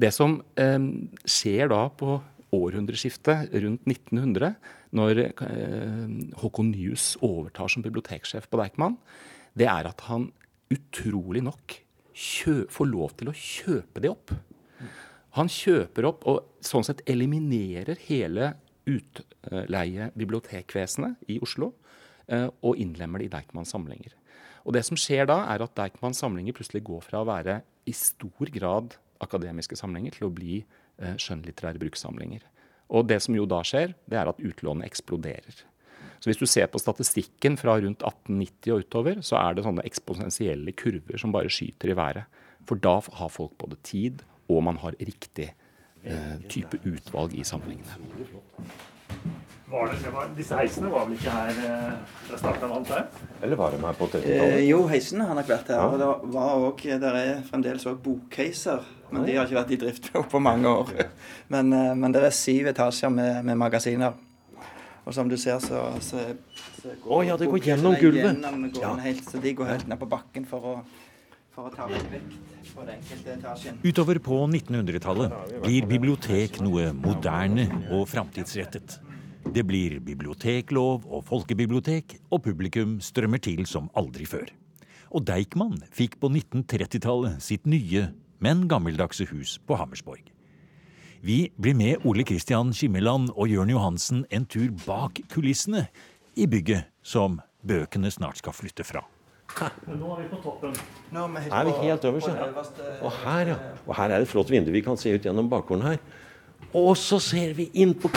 Det 0.00 0.12
som 0.14 0.38
um, 0.40 0.88
skjer 1.24 1.70
da 1.72 1.86
på 1.92 2.18
århundreskiftet 2.54 3.52
rundt 3.52 3.86
1900, 3.88 4.54
når 4.96 5.20
eh, 5.28 6.06
Håkon 6.40 6.70
Nyhus 6.72 7.04
overtar 7.24 7.68
som 7.72 7.84
biblioteksjef 7.84 8.44
på 8.50 8.58
Deichman, 8.60 8.96
det 9.56 9.68
er 9.72 9.84
at 9.88 10.00
han 10.10 10.22
utrolig 10.72 11.42
nok 11.46 11.66
får 12.72 12.86
lov 12.88 13.10
til 13.20 13.28
å 13.28 13.34
kjøpe 13.36 14.00
det 14.00 14.08
opp. 14.08 14.32
Han 15.36 15.48
kjøper 15.52 16.08
opp 16.08 16.24
og 16.30 16.36
sånn 16.64 16.86
sett 16.86 17.02
eliminerer 17.08 17.96
hele 18.06 18.44
utleie-bibliotekvesenet 18.88 21.14
i 21.32 21.34
Oslo 21.44 21.72
eh, 22.30 22.48
og 22.64 22.76
innlemmer 22.80 23.18
det 23.20 23.26
i 23.28 23.34
Deichmans 23.34 23.72
samlinger. 23.74 24.12
Og 24.64 24.70
det 24.74 24.84
som 24.88 24.96
skjer 24.98 25.24
da, 25.28 25.38
er 25.52 25.60
at 25.62 25.76
Deichmans 25.76 26.18
samlinger 26.22 26.52
plutselig 26.56 26.82
går 26.86 27.00
fra 27.04 27.18
å 27.20 27.28
være 27.28 27.54
i 27.86 27.92
stor 27.94 28.46
grad 28.54 28.96
akademiske 29.22 29.76
samlinger 29.78 30.16
til 30.16 30.26
å 30.28 30.34
bli 30.34 30.54
eh, 30.64 31.16
skjønnlitterære 31.20 31.80
brukssamlinger. 31.82 32.42
Og 32.92 33.06
det 33.10 33.18
som 33.24 33.34
jo 33.34 33.46
da 33.50 33.62
skjer, 33.66 33.94
det 34.06 34.18
er 34.20 34.30
at 34.30 34.42
utlånet 34.42 34.86
eksploderer. 34.86 35.64
Så 36.20 36.30
hvis 36.30 36.40
du 36.40 36.46
ser 36.48 36.68
på 36.70 36.80
statistikken 36.80 37.58
fra 37.60 37.76
rundt 37.82 38.02
1890 38.02 38.72
og 38.72 38.84
utover, 38.84 39.20
så 39.26 39.38
er 39.40 39.56
det 39.56 39.66
sånne 39.66 39.84
eksponentielle 39.86 40.74
kurver 40.78 41.20
som 41.20 41.34
bare 41.34 41.52
skyter 41.52 41.92
i 41.92 41.98
været. 41.98 42.42
For 42.66 42.80
da 42.82 42.98
har 43.20 43.30
folk 43.30 43.54
både 43.60 43.78
tid, 43.86 44.24
og 44.50 44.64
man 44.66 44.80
har 44.82 44.96
riktig 44.98 45.52
eh, 46.02 46.36
type 46.50 46.80
utvalg 46.86 47.34
i 47.36 47.44
sammenhengene. 47.46 47.98
Var 49.70 49.86
det, 49.86 49.94
det 50.04 50.10
var, 50.14 50.26
disse 50.36 50.54
heisene 50.54 50.90
var 50.92 51.08
vel 51.08 51.16
ikke 51.16 51.32
her 51.34 51.56
eh, 51.66 52.18
da 52.28 52.36
starta 52.38 52.68
alt 52.70 52.90
her? 52.94 53.06
Eller 53.42 53.58
var 53.58 53.72
de 53.74 53.80
her 53.82 53.96
på 53.98 54.06
30-tallet? 54.12 54.52
Eh, 54.60 54.66
jo, 54.68 54.84
heisene 54.86 55.24
har 55.26 55.34
nok 55.34 55.48
vært 55.50 55.72
her. 55.72 55.80
Ja. 55.80 55.88
Og 55.90 55.96
det 55.98 56.34
var 56.36 56.66
også, 56.68 56.98
der 57.02 57.18
er 57.18 57.40
fremdeles 57.48 57.86
òg 57.90 57.96
bokheiser. 58.04 58.84
Men 59.10 59.26
de 59.26 59.34
har 59.34 59.48
ikke 59.48 59.58
vært 59.58 59.72
i 59.74 59.78
drift 59.82 60.12
på 60.30 60.42
mange 60.42 60.70
år. 60.70 60.92
Men, 61.54 61.74
eh, 61.74 61.92
men 61.98 62.14
det 62.14 62.22
er 62.28 62.34
syv 62.34 62.70
etasjer 62.70 63.10
med, 63.10 63.42
med, 63.46 63.58
magasiner. 63.58 64.14
Og 65.06 65.14
som 65.14 65.28
du 65.30 65.36
ser, 65.38 65.58
så, 65.62 65.82
så, 66.02 66.22
så 66.80 66.94
går 67.02 67.14
oh, 67.14 67.26
ja, 67.26 67.36
det 67.38 67.46
går 67.50 67.62
gjennom 67.62 67.94
gulvet. 67.98 68.32
Gjennom, 68.32 68.68
går 68.74 68.82
ja. 68.82 68.94
helt, 69.02 69.26
så 69.30 69.42
de 69.42 69.54
går 69.54 69.70
helt 69.70 69.90
ned 69.90 69.98
på 69.98 70.08
bakken 70.10 70.46
for 70.50 70.66
å, 70.66 70.76
for 71.54 71.70
å 71.70 71.74
ta 71.74 71.86
vekk 71.90 72.08
vekt 72.14 72.38
på 72.74 72.86
den 72.86 72.96
enkelte 72.98 73.34
etasjen. 73.36 73.78
Utover 73.86 74.18
på 74.22 74.40
1900-tallet 74.46 75.58
blir 75.62 75.86
bibliotek 75.90 76.58
noe 76.66 76.90
moderne 76.94 77.68
og 77.94 78.06
framtidsrettet. 78.10 78.98
Det 79.54 79.62
blir 79.66 80.00
biblioteklov 80.00 81.06
og 81.06 81.24
folkebibliotek, 81.28 82.18
og 82.30 82.42
publikum 82.42 82.98
strømmer 83.00 83.38
til 83.38 83.66
som 83.66 83.90
aldri 83.96 84.26
før. 84.26 84.50
Og 85.14 85.26
Deichman 85.26 85.78
fikk 85.94 86.18
på 86.20 86.30
1930-tallet 86.32 87.42
sitt 87.42 87.66
nye 87.66 88.08
men 88.42 88.66
gammeldagse 88.68 89.26
hus 89.30 89.56
på 89.66 89.78
Hammersborg. 89.78 90.32
Vi 91.24 91.50
blir 91.56 91.74
med 91.74 92.04
Ole 92.06 92.24
Kristian 92.26 92.72
Skimmeland 92.76 93.30
og 93.34 93.48
Jørn 93.48 93.72
Johansen 93.72 94.24
en 94.30 94.44
tur 94.46 94.68
bak 94.84 95.22
kulissene 95.32 95.86
i 96.36 96.46
bygget 96.46 96.90
som 97.02 97.40
bøkene 97.66 98.10
snart 98.12 98.42
skal 98.42 98.54
flytte 98.54 98.84
fra. 98.86 99.02
Nå 99.86 100.12
er 100.12 100.24
vi 100.24 100.28
på 100.28 100.42
toppen. 100.42 100.74
Nå 101.14 101.24
er 101.24 101.32
vi, 101.32 101.48
er 101.48 101.66
vi 101.66 101.74
helt 101.86 102.04
øverst, 102.04 102.28
ja. 102.28 102.94
Og 103.00 103.12
her, 103.22 103.52
ja. 103.54 103.58
Og 103.86 103.96
her 103.96 104.12
er 104.12 104.24
et 104.24 104.30
flott 104.30 104.50
vindu 104.52 104.72
vi 104.74 104.82
kan 104.84 104.98
se 105.00 105.14
ut 105.14 105.24
gjennom 105.24 105.48
bakgården 105.50 105.86
her. 105.86 106.00
Og 106.74 106.96
så 106.98 107.18
ser 107.22 107.54
vi 107.54 107.70
inn 107.74 107.94
på 107.94 108.10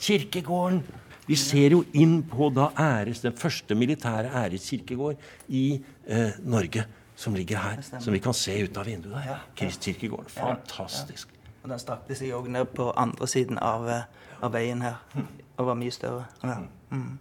kirkegården. 0.00 0.82
Vi 1.28 1.36
ser 1.36 1.74
jo 1.76 1.82
inn 1.92 2.22
på 2.24 2.48
da 2.56 2.70
æres, 2.78 3.20
den 3.20 3.36
første 3.36 3.74
militære 3.74 4.30
æreskirkegård 4.32 5.18
i 5.48 5.82
eh, 6.06 6.38
Norge 6.40 6.86
som 7.18 7.34
ligger 7.34 7.58
her. 7.58 7.82
Som 8.00 8.12
vi 8.12 8.18
kan 8.18 8.34
se 8.34 8.54
ut 8.64 8.76
av 8.76 8.86
vinduet. 8.86 9.26
Ja, 9.26 9.36
Kristkirkegården. 9.58 10.30
Fantastisk. 10.30 11.28
Ja, 11.34 11.52
og 11.62 11.70
Den 11.70 11.82
strakte 11.82 12.16
seg 12.16 12.32
òg 12.32 12.48
ned 12.54 12.70
på 12.72 12.92
andre 12.96 13.26
siden 13.26 13.58
av, 13.58 13.88
eh, 13.90 14.06
av, 14.40 14.52
veien 14.54 14.82
her. 14.82 15.02
Og 15.58 15.66
var 15.66 15.74
mye 15.74 15.90
større. 15.90 16.24
Ja. 16.42 16.60
Mm. 16.90 17.18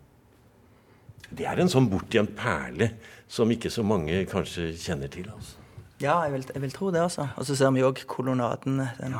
Det 1.29 1.45
er 1.49 1.59
en 1.59 1.69
sånn 1.69 1.89
bortgjemt 1.91 2.35
perle 2.37 2.91
som 3.27 3.51
ikke 3.51 3.69
så 3.73 3.83
mange 3.83 4.23
kanskje 4.29 4.69
kjenner 4.77 5.11
til. 5.11 5.27
altså. 5.33 5.57
Ja, 6.01 6.19
jeg 6.21 6.33
vil, 6.33 6.45
jeg 6.53 6.61
vil 6.61 6.71
tro 6.71 6.91
det, 6.93 7.01
altså. 7.01 7.27
Og 7.35 7.45
så 7.45 7.55
ser 7.57 7.71
vi 7.73 7.81
òg 7.85 8.03
kolonnaden 8.05 8.83
den, 8.99 9.15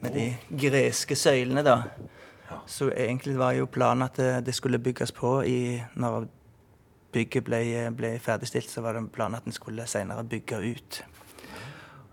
med 0.00 0.12
de 0.12 0.26
greske 0.60 1.16
søylene, 1.16 1.62
da. 1.64 1.82
Så 2.68 2.90
egentlig 2.92 3.38
var 3.38 3.54
jo 3.56 3.68
planen 3.68 4.04
at 4.04 4.16
det, 4.16 4.32
det 4.46 4.54
skulle 4.54 4.78
bygges 4.78 5.12
på 5.12 5.40
i, 5.48 5.80
når 5.96 6.26
bygget 7.12 7.44
ble, 7.44 7.62
ble, 7.96 8.10
ferdigstilt, 8.20 8.68
så 8.70 8.84
var 8.84 8.98
det 8.98 9.06
planen 9.12 9.38
at 9.38 9.48
en 9.48 9.56
skulle 9.56 9.86
senere 9.88 10.24
bygge 10.24 10.60
ut. 10.60 11.00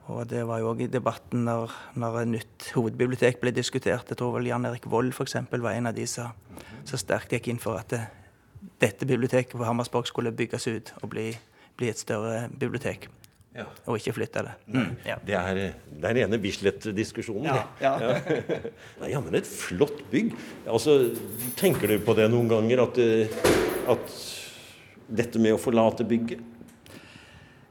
Og 0.05 0.29
det 0.29 0.45
var 0.47 0.61
jo 0.61 0.69
òg 0.71 0.85
i 0.85 0.87
debatten 0.91 1.43
når, 1.47 1.73
når 1.99 2.19
et 2.21 2.31
nytt 2.35 2.69
hovedbibliotek 2.75 3.41
ble 3.41 3.51
diskutert. 3.51 4.07
Jeg 4.09 4.19
tror 4.21 4.37
vel 4.37 4.47
Jan 4.47 4.67
Erik 4.69 4.85
Vold 4.87 5.11
f.eks. 5.11 5.35
var 5.51 5.73
en 5.73 5.89
av 5.89 5.97
de 5.97 6.05
som 6.07 6.31
så 6.85 6.99
sterkt 7.01 7.33
gikk 7.33 7.49
inn 7.49 7.59
for 7.59 7.81
at 7.81 7.89
det, 7.91 8.03
dette 8.79 9.07
biblioteket 9.09 9.57
på 9.57 9.65
Hammersborg 9.65 10.07
skulle 10.07 10.31
bygges 10.31 10.67
ut 10.69 10.93
og 11.01 11.09
bli, 11.09 11.31
bli 11.75 11.89
et 11.89 11.99
større 11.99 12.45
bibliotek. 12.53 13.09
Ja. 13.55 13.65
Og 13.87 13.99
ikke 14.01 14.11
flytte 14.17 14.41
det. 14.43 14.53
Mm. 14.67 14.89
Ja. 15.07 15.15
Det 15.23 15.35
er 15.39 15.59
den 16.01 16.17
rene 16.17 16.39
Bislett-diskusjonen. 16.43 17.47
Ja. 17.47 17.61
ja. 17.79 17.93
det 18.97 19.05
er 19.07 19.13
jammen 19.13 19.37
et 19.39 19.47
flott 19.47 20.01
bygg. 20.11 20.33
Altså, 20.67 20.97
tenker 21.55 21.93
du 21.93 22.01
på 22.03 22.17
det 22.17 22.27
noen 22.33 22.51
ganger, 22.51 22.83
at, 22.83 22.99
at 23.95 24.17
dette 25.07 25.39
med 25.39 25.55
å 25.55 25.61
forlate 25.61 26.03
bygget? 26.07 26.43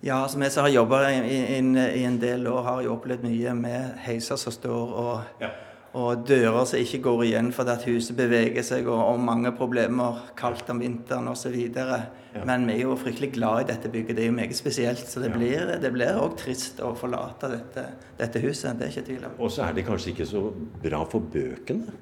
Ja, 0.04 0.22
som 0.28 0.42
jeg 0.44 0.52
har 0.60 0.68
jobba 0.68 0.98
i, 1.08 1.20
i, 1.32 1.60
i, 2.00 2.02
en 2.04 2.18
del 2.20 2.48
år, 2.48 2.62
har 2.66 2.82
jo 2.84 2.96
opplevd 2.96 3.24
mye 3.24 3.54
med 3.56 3.94
heiser 4.04 4.40
som 4.40 4.52
står 4.52 4.98
og, 5.00 5.38
ja. 5.40 5.48
Og 5.94 6.24
dører 6.26 6.64
som 6.66 6.80
ikke 6.82 6.98
går 7.04 7.22
igjen 7.28 7.52
fordi 7.54 7.70
at 7.76 7.86
huset 7.86 8.16
beveger 8.18 8.66
seg, 8.66 8.88
og, 8.90 8.98
og 9.12 9.20
mange 9.22 9.52
problemer 9.54 10.24
kaldt 10.38 10.70
om 10.74 10.82
vinteren 10.82 11.30
osv. 11.30 11.54
Ja. 11.54 12.42
Men 12.42 12.66
vi 12.66 12.80
er 12.80 12.82
jo 12.82 12.96
fryktelig 12.98 13.30
glad 13.36 13.62
i 13.62 13.68
dette 13.70 13.90
bygget. 13.92 14.16
Det 14.18 14.24
er 14.24 14.32
jo 14.32 14.34
meget 14.34 14.58
spesielt. 14.58 15.06
Så 15.06 15.22
det 15.22 15.30
ja. 15.30 15.38
blir, 15.38 15.72
det 15.82 15.92
blir 15.94 16.18
også 16.18 16.40
trist 16.42 16.82
å 16.82 16.90
forlate 16.98 17.52
dette, 17.52 17.86
dette 18.18 18.42
huset. 18.42 18.74
Det 18.78 18.88
er 18.88 18.94
ikke 18.96 19.06
tvil 19.12 19.28
om. 19.30 19.38
Og 19.38 19.54
så 19.54 19.68
er 19.68 19.78
det 19.78 19.86
kanskje 19.86 20.14
ikke 20.16 20.28
så 20.32 20.48
bra 20.82 21.04
for 21.10 21.30
bøkene, 21.34 21.94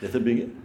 dette 0.00 0.22
bygget? 0.26 0.62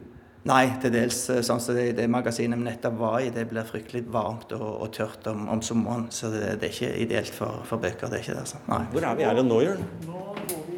Nei, 0.49 0.63
til 0.81 0.89
dels 0.89 1.19
eh, 1.29 1.43
sånn 1.45 1.61
som 1.61 1.77
det, 1.77 1.91
det 1.99 2.07
magasinet 2.09 2.57
vi 2.57 2.65
nettopp 2.65 2.95
var 2.97 3.19
i, 3.21 3.29
det 3.29 3.43
blir 3.51 3.67
fryktelig 3.67 4.07
varmt 4.09 4.55
og, 4.57 4.65
og 4.81 4.89
tørt 4.97 5.29
om, 5.29 5.45
om, 5.53 5.61
sommeren. 5.61 6.09
Så 6.09 6.33
det, 6.33 6.55
det, 6.63 6.71
er 6.71 6.73
ikke 6.73 7.05
ideelt 7.05 7.37
for, 7.37 7.61
for 7.69 7.77
bøker. 7.83 8.09
det 8.09 8.23
er 8.23 8.25
ikke 8.25 8.39
det, 8.39 8.47
altså. 8.47 8.65
Nei. 8.71 8.83
Hvor 8.95 9.05
er 9.11 9.21
vi 9.21 9.29
her 9.29 9.45
nå, 9.45 9.63
Jørn? 9.67 9.89
Nå 10.09 10.70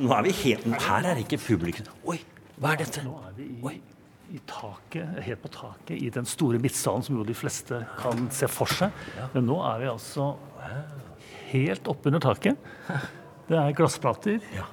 er 0.00 0.22
vi 0.26 0.34
helt 0.42 0.68
Her 0.86 1.08
er 1.08 1.16
det 1.18 1.26
ikke 1.26 1.40
publikum. 1.46 1.88
Oi, 2.08 2.18
hva 2.56 2.74
er 2.74 2.84
dette? 2.84 3.02
Nå 3.04 3.18
er 3.26 3.34
vi 3.36 3.48
i, 3.50 3.80
i 4.32 4.40
taket, 4.48 5.18
helt 5.26 5.42
på 5.42 5.50
taket 5.52 5.96
i 5.98 6.08
den 6.14 6.28
store 6.28 6.60
midtsalen 6.62 7.04
som 7.04 7.18
jo 7.18 7.26
de 7.28 7.36
fleste 7.36 7.82
kan 8.00 8.28
se 8.32 8.48
for 8.48 8.70
seg. 8.70 8.94
Men 9.34 9.46
nå 9.50 9.58
er 9.68 9.82
vi 9.82 9.90
altså 9.92 10.32
helt 11.52 11.88
oppunder 11.90 12.22
taket. 12.22 12.72
Det 13.48 13.58
er 13.58 13.74
glassplater. 13.76 14.40
Ja. 14.54 14.68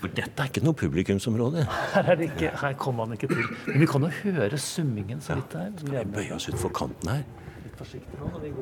For 0.00 0.12
dette 0.12 0.42
er 0.42 0.50
ikke 0.50 0.62
noe 0.64 0.76
publikumsområde. 0.76 1.64
Her, 1.94 2.10
er 2.12 2.18
det 2.18 2.30
ikke, 2.32 2.50
her 2.60 2.74
kommer 2.80 3.06
man 3.06 3.16
ikke 3.16 3.30
til. 3.32 3.44
Men 3.68 3.80
vi 3.84 3.88
kan 3.90 4.04
jo 4.04 4.10
høre 4.24 4.58
summingen 4.60 5.22
så 5.24 5.38
vidt 5.38 5.56
her. 5.56 5.70
Skal 5.80 5.94
vi 5.94 6.04
bøye 6.16 6.34
oss 6.36 6.48
utfor 6.50 6.74
kanten 6.76 7.12
her? 7.12 7.24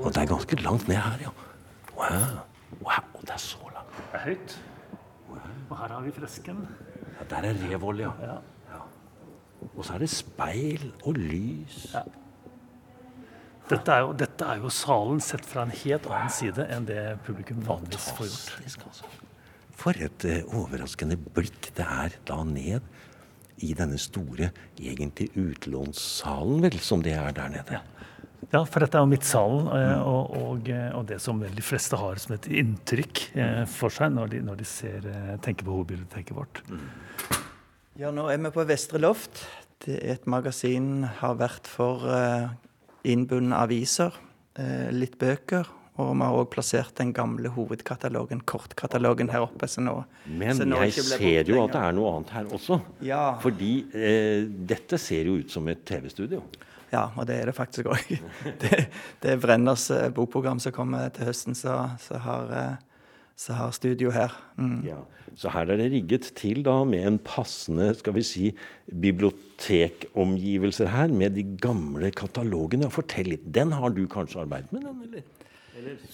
Og 0.02 0.10
det 0.10 0.20
er 0.20 0.28
ganske 0.30 0.58
langt 0.62 0.86
ned 0.90 0.98
her, 0.98 1.26
ja. 1.26 1.34
Wow. 1.94 2.38
wow. 2.82 3.20
Det 3.22 3.34
er 3.34 3.42
så 3.42 3.70
langt. 3.70 3.98
Det 3.98 4.20
er 4.20 4.24
høyt. 4.28 4.56
Og 5.74 5.80
her 5.82 5.90
har 5.96 6.04
vi 6.04 6.12
fresken. 6.14 6.60
Ja, 7.18 7.24
der 7.30 7.48
er 7.48 7.62
revolja. 7.72 8.12
ja. 8.22 8.36
ja. 8.70 8.82
Og 9.74 9.80
så 9.82 9.96
er 9.96 10.04
det 10.04 10.10
speil 10.12 10.92
og 11.02 11.16
lys. 11.18 11.88
Ja. 11.94 12.04
Dette 13.64 13.90
er, 13.90 14.04
jo, 14.04 14.12
dette 14.12 14.46
er, 14.46 14.60
jo, 14.60 14.70
salen 14.70 15.22
sett 15.24 15.46
fra 15.48 15.64
en 15.64 15.72
helt 15.72 16.06
annen 16.06 16.30
side 16.30 16.66
enn 16.70 16.86
det 16.86 17.00
publikum 17.26 17.62
vanligvis 17.64 18.10
får 18.14 18.28
gjort. 18.28 18.84
Altså. 18.86 19.10
For 19.74 20.04
et 20.06 20.26
uh, 20.28 20.58
overraskende 20.60 21.16
blikk 21.16 21.72
det 21.74 21.86
er 21.88 22.14
da 22.28 22.42
ned 22.46 22.84
i 23.64 23.72
denne 23.74 23.98
store, 23.98 24.52
egentlig 24.78 25.30
utlånssalen, 25.40 26.62
vel, 26.66 26.78
som 26.84 27.02
det 27.02 27.16
er 27.18 27.34
der 27.34 27.50
nede. 27.56 27.80
Ja. 27.80 27.82
Ja, 28.52 28.62
for 28.68 28.84
dette 28.84 28.98
er 28.98 29.04
jo 29.04 29.10
Midtsalen, 29.10 29.68
eh, 29.76 30.00
og, 30.02 30.34
og, 30.40 30.68
eh, 30.70 30.88
og, 30.96 31.06
det 31.08 31.20
som 31.22 31.40
de 31.40 31.64
fleste 31.64 31.98
har 32.00 32.20
som 32.22 32.34
et 32.36 32.48
inntrykk 32.50 33.22
eh, 33.38 33.62
for 33.70 33.94
seg 33.94 34.12
når 34.14 34.34
de, 34.34 34.42
når 34.46 34.60
de 34.60 34.68
ser, 34.68 35.08
tenker 35.44 35.66
på 35.66 35.76
hovedbiblioteket 35.78 36.36
vårt. 36.36 36.62
Ja, 38.00 38.10
nå 38.10 38.26
er 38.30 38.42
vi 38.42 38.52
på 38.54 38.66
Vestre 38.68 39.00
Loft. 39.02 39.44
Det 39.84 40.00
er 40.00 40.16
et 40.16 40.28
magasin 40.30 41.06
har 41.20 41.38
vært 41.38 41.68
for 41.70 42.04
innbundne 43.04 43.58
aviser, 43.60 44.14
litt 44.94 45.18
bøker. 45.20 45.68
Og 46.02 46.10
vi 46.10 46.26
har 46.26 46.34
òg 46.34 46.48
plassert 46.50 46.96
den 46.98 47.12
gamle 47.14 47.52
hovedkatalogen, 47.54 48.40
kortkatalogen, 48.50 49.28
her 49.30 49.44
oppe. 49.46 49.68
Så 49.70 49.84
nå, 49.84 50.00
Men 50.26 50.56
så 50.58 50.66
nå 50.66 50.80
jeg 50.88 51.04
ser 51.06 51.50
jo 51.52 51.60
at 51.62 51.74
det 51.76 51.82
er 51.86 51.94
noe 51.94 52.16
annet 52.16 52.32
her 52.34 52.50
også. 52.56 52.80
Ja. 53.06 53.22
Fordi 53.42 53.72
eh, 53.94 54.42
dette 54.42 54.98
ser 54.98 55.30
jo 55.30 55.38
ut 55.38 55.54
som 55.54 55.70
et 55.70 55.84
TV-studio. 55.86 56.42
Ja, 56.92 57.08
og 57.16 57.26
det 57.28 57.36
er 57.40 57.46
det 57.50 57.56
faktisk 57.56 57.86
òg. 57.92 58.04
Det, 58.62 58.86
det, 59.22 59.30
er 59.30 59.40
Brenners 59.40 59.90
eh, 59.90 60.10
bokprogram 60.14 60.60
som 60.62 60.72
kommer 60.74 61.08
til 61.14 61.24
høsten, 61.30 61.54
så, 61.58 61.90
så, 62.02 62.18
har, 62.22 62.52
eh, 62.54 62.76
så 63.36 63.52
har, 63.58 63.70
studio 63.76 64.10
her. 64.14 64.34
Mm. 64.56 64.82
Ja, 64.86 65.00
så 65.40 65.50
her 65.54 65.70
er 65.72 65.76
det 65.80 65.92
rigget 65.92 66.32
til 66.38 66.62
da 66.66 66.84
med 66.86 67.06
en 67.08 67.18
passende 67.18 67.94
skal 67.98 68.14
vi 68.18 68.22
si, 68.26 68.56
bibliotekomgivelser 68.90 70.86
her, 70.92 71.08
med 71.08 71.30
de 71.38 71.44
gamle 71.58 72.10
katalogene. 72.14 72.90
Fortell 72.94 73.28
litt. 73.34 73.46
Den 73.54 73.72
har 73.74 73.90
du 73.96 74.06
kanskje 74.10 74.40
arbeidet 74.44 74.72
med, 74.72 74.82
den? 74.86 75.02
eller? 75.08 75.22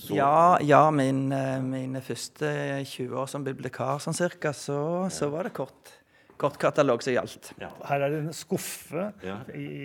Ja, 0.08 0.58
ja 0.64 0.90
min, 0.90 1.30
eh, 1.32 1.58
mine 1.62 2.00
første 2.04 2.48
20 2.88 3.18
år 3.22 3.28
som 3.30 3.44
bibliotekar 3.44 4.00
sånn 4.02 4.16
cirka, 4.16 4.54
så, 4.56 4.80
så 5.12 5.28
var 5.32 5.46
det 5.46 5.54
kort, 5.56 5.92
kort 6.40 6.56
katalog 6.60 7.04
som 7.04 7.14
gjaldt. 7.14 7.52
Ja. 7.60 7.70
Her 7.90 8.06
er 8.06 8.14
det 8.14 8.22
en 8.24 8.36
skuffe 8.36 9.10
ja. 9.26 9.40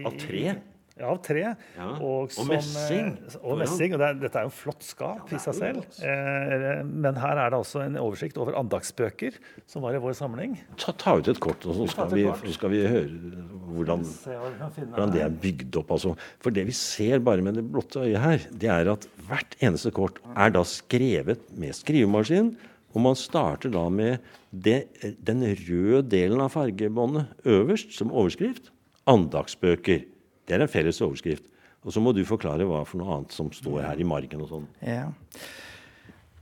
av 0.07 0.15
tre. 0.21 0.55
Ja, 0.95 1.09
av 1.11 1.17
tre. 1.19 1.41
Ja. 1.75 1.85
Og, 1.99 2.29
som, 2.31 2.47
og, 2.47 2.53
messing. 2.53 3.09
Og 3.41 3.57
messing. 3.59 3.91
Og 3.97 3.99
det 3.99 4.07
er, 4.07 4.19
dette 4.21 4.39
er 4.39 4.45
jo 4.47 4.51
flott 4.55 4.85
skap 4.87 5.25
ja, 5.27 5.35
i 5.35 5.41
seg 5.43 5.57
selv. 5.57 5.81
Eh, 5.99 6.85
men 6.87 7.19
her 7.19 7.41
er 7.41 7.51
det 7.51 7.57
altså 7.57 7.81
en 7.83 7.97
oversikt 7.99 8.39
over 8.39 8.55
andagsbøker 8.61 9.35
som 9.67 9.83
var 9.83 9.97
i 9.97 9.99
vår 9.99 10.15
samling. 10.15 10.53
Ta, 10.79 10.93
ta 10.95 11.17
ut 11.19 11.27
et 11.27 11.41
kort, 11.43 11.67
og 11.67 11.75
så 11.81 11.89
skal, 11.91 12.15
vi, 12.15 12.23
så 12.45 12.55
skal 12.55 12.71
vi, 12.71 12.79
høre 12.87 13.33
hvordan, 13.75 14.07
hvordan, 14.07 15.11
det 15.17 15.25
er 15.25 15.35
bygd 15.43 15.81
opp. 15.81 15.91
Altså. 15.97 16.15
For 16.39 16.55
det 16.55 16.63
vi 16.71 16.77
ser 16.79 17.19
bare 17.27 17.43
med 17.43 17.59
det 17.59 17.65
blotte 17.75 18.07
øyet 18.07 18.23
her, 18.23 18.47
det 18.63 18.71
er 18.71 18.93
at 18.95 19.09
hvert 19.27 19.59
eneste 19.59 19.91
kort 19.99 20.23
er 20.31 20.55
da 20.55 20.63
skrevet 20.63 21.43
med 21.59 21.75
skrivemaskin. 21.75 22.53
Og 22.95 23.03
man 23.03 23.19
starter 23.19 23.67
da 23.75 23.89
med 23.91 24.23
det, 24.55 24.85
den 25.27 25.43
røde 25.43 26.05
delen 26.07 26.39
av 26.39 26.55
fargebåndet 26.55 27.35
øverst 27.43 27.97
som 27.99 28.15
overskrift. 28.15 28.71
Andagsbøker. 29.11 30.05
Det 30.45 30.55
er 30.55 30.63
en 30.63 30.71
felles 30.71 31.01
overskrift. 31.01 31.47
Og 31.85 31.93
så 31.93 32.01
må 32.01 32.15
du 32.17 32.23
forklare 32.25 32.65
hva 32.65 32.81
for 32.87 33.01
noe 33.01 33.19
annet 33.19 33.35
som 33.35 33.51
står 33.53 33.83
her 33.85 34.01
i 34.01 34.07
margen 34.07 34.41
og 34.41 34.49
sånn. 34.49 34.67
Ja. 34.81 35.09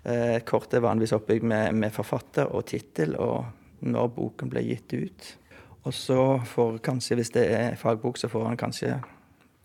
Eh, 0.04 0.40
kortet 0.48 0.80
er 0.80 0.86
vanligvis 0.86 1.16
oppbygd 1.16 1.48
med, 1.48 1.76
med 1.80 1.96
forfatter 1.96 2.52
og 2.52 2.66
tittel 2.72 3.16
og 3.20 3.44
når 3.84 4.12
boken 4.16 4.52
ble 4.52 4.64
gitt 4.64 4.96
ut. 4.96 5.30
Og 5.84 5.96
så 5.96 6.20
får 6.48 6.80
kanskje, 6.84 7.18
hvis 7.20 7.34
det 7.36 7.44
er 7.52 7.76
fagbok, 7.80 8.20
så 8.20 8.30
får 8.32 8.48
han 8.48 8.60
kanskje 8.60 8.98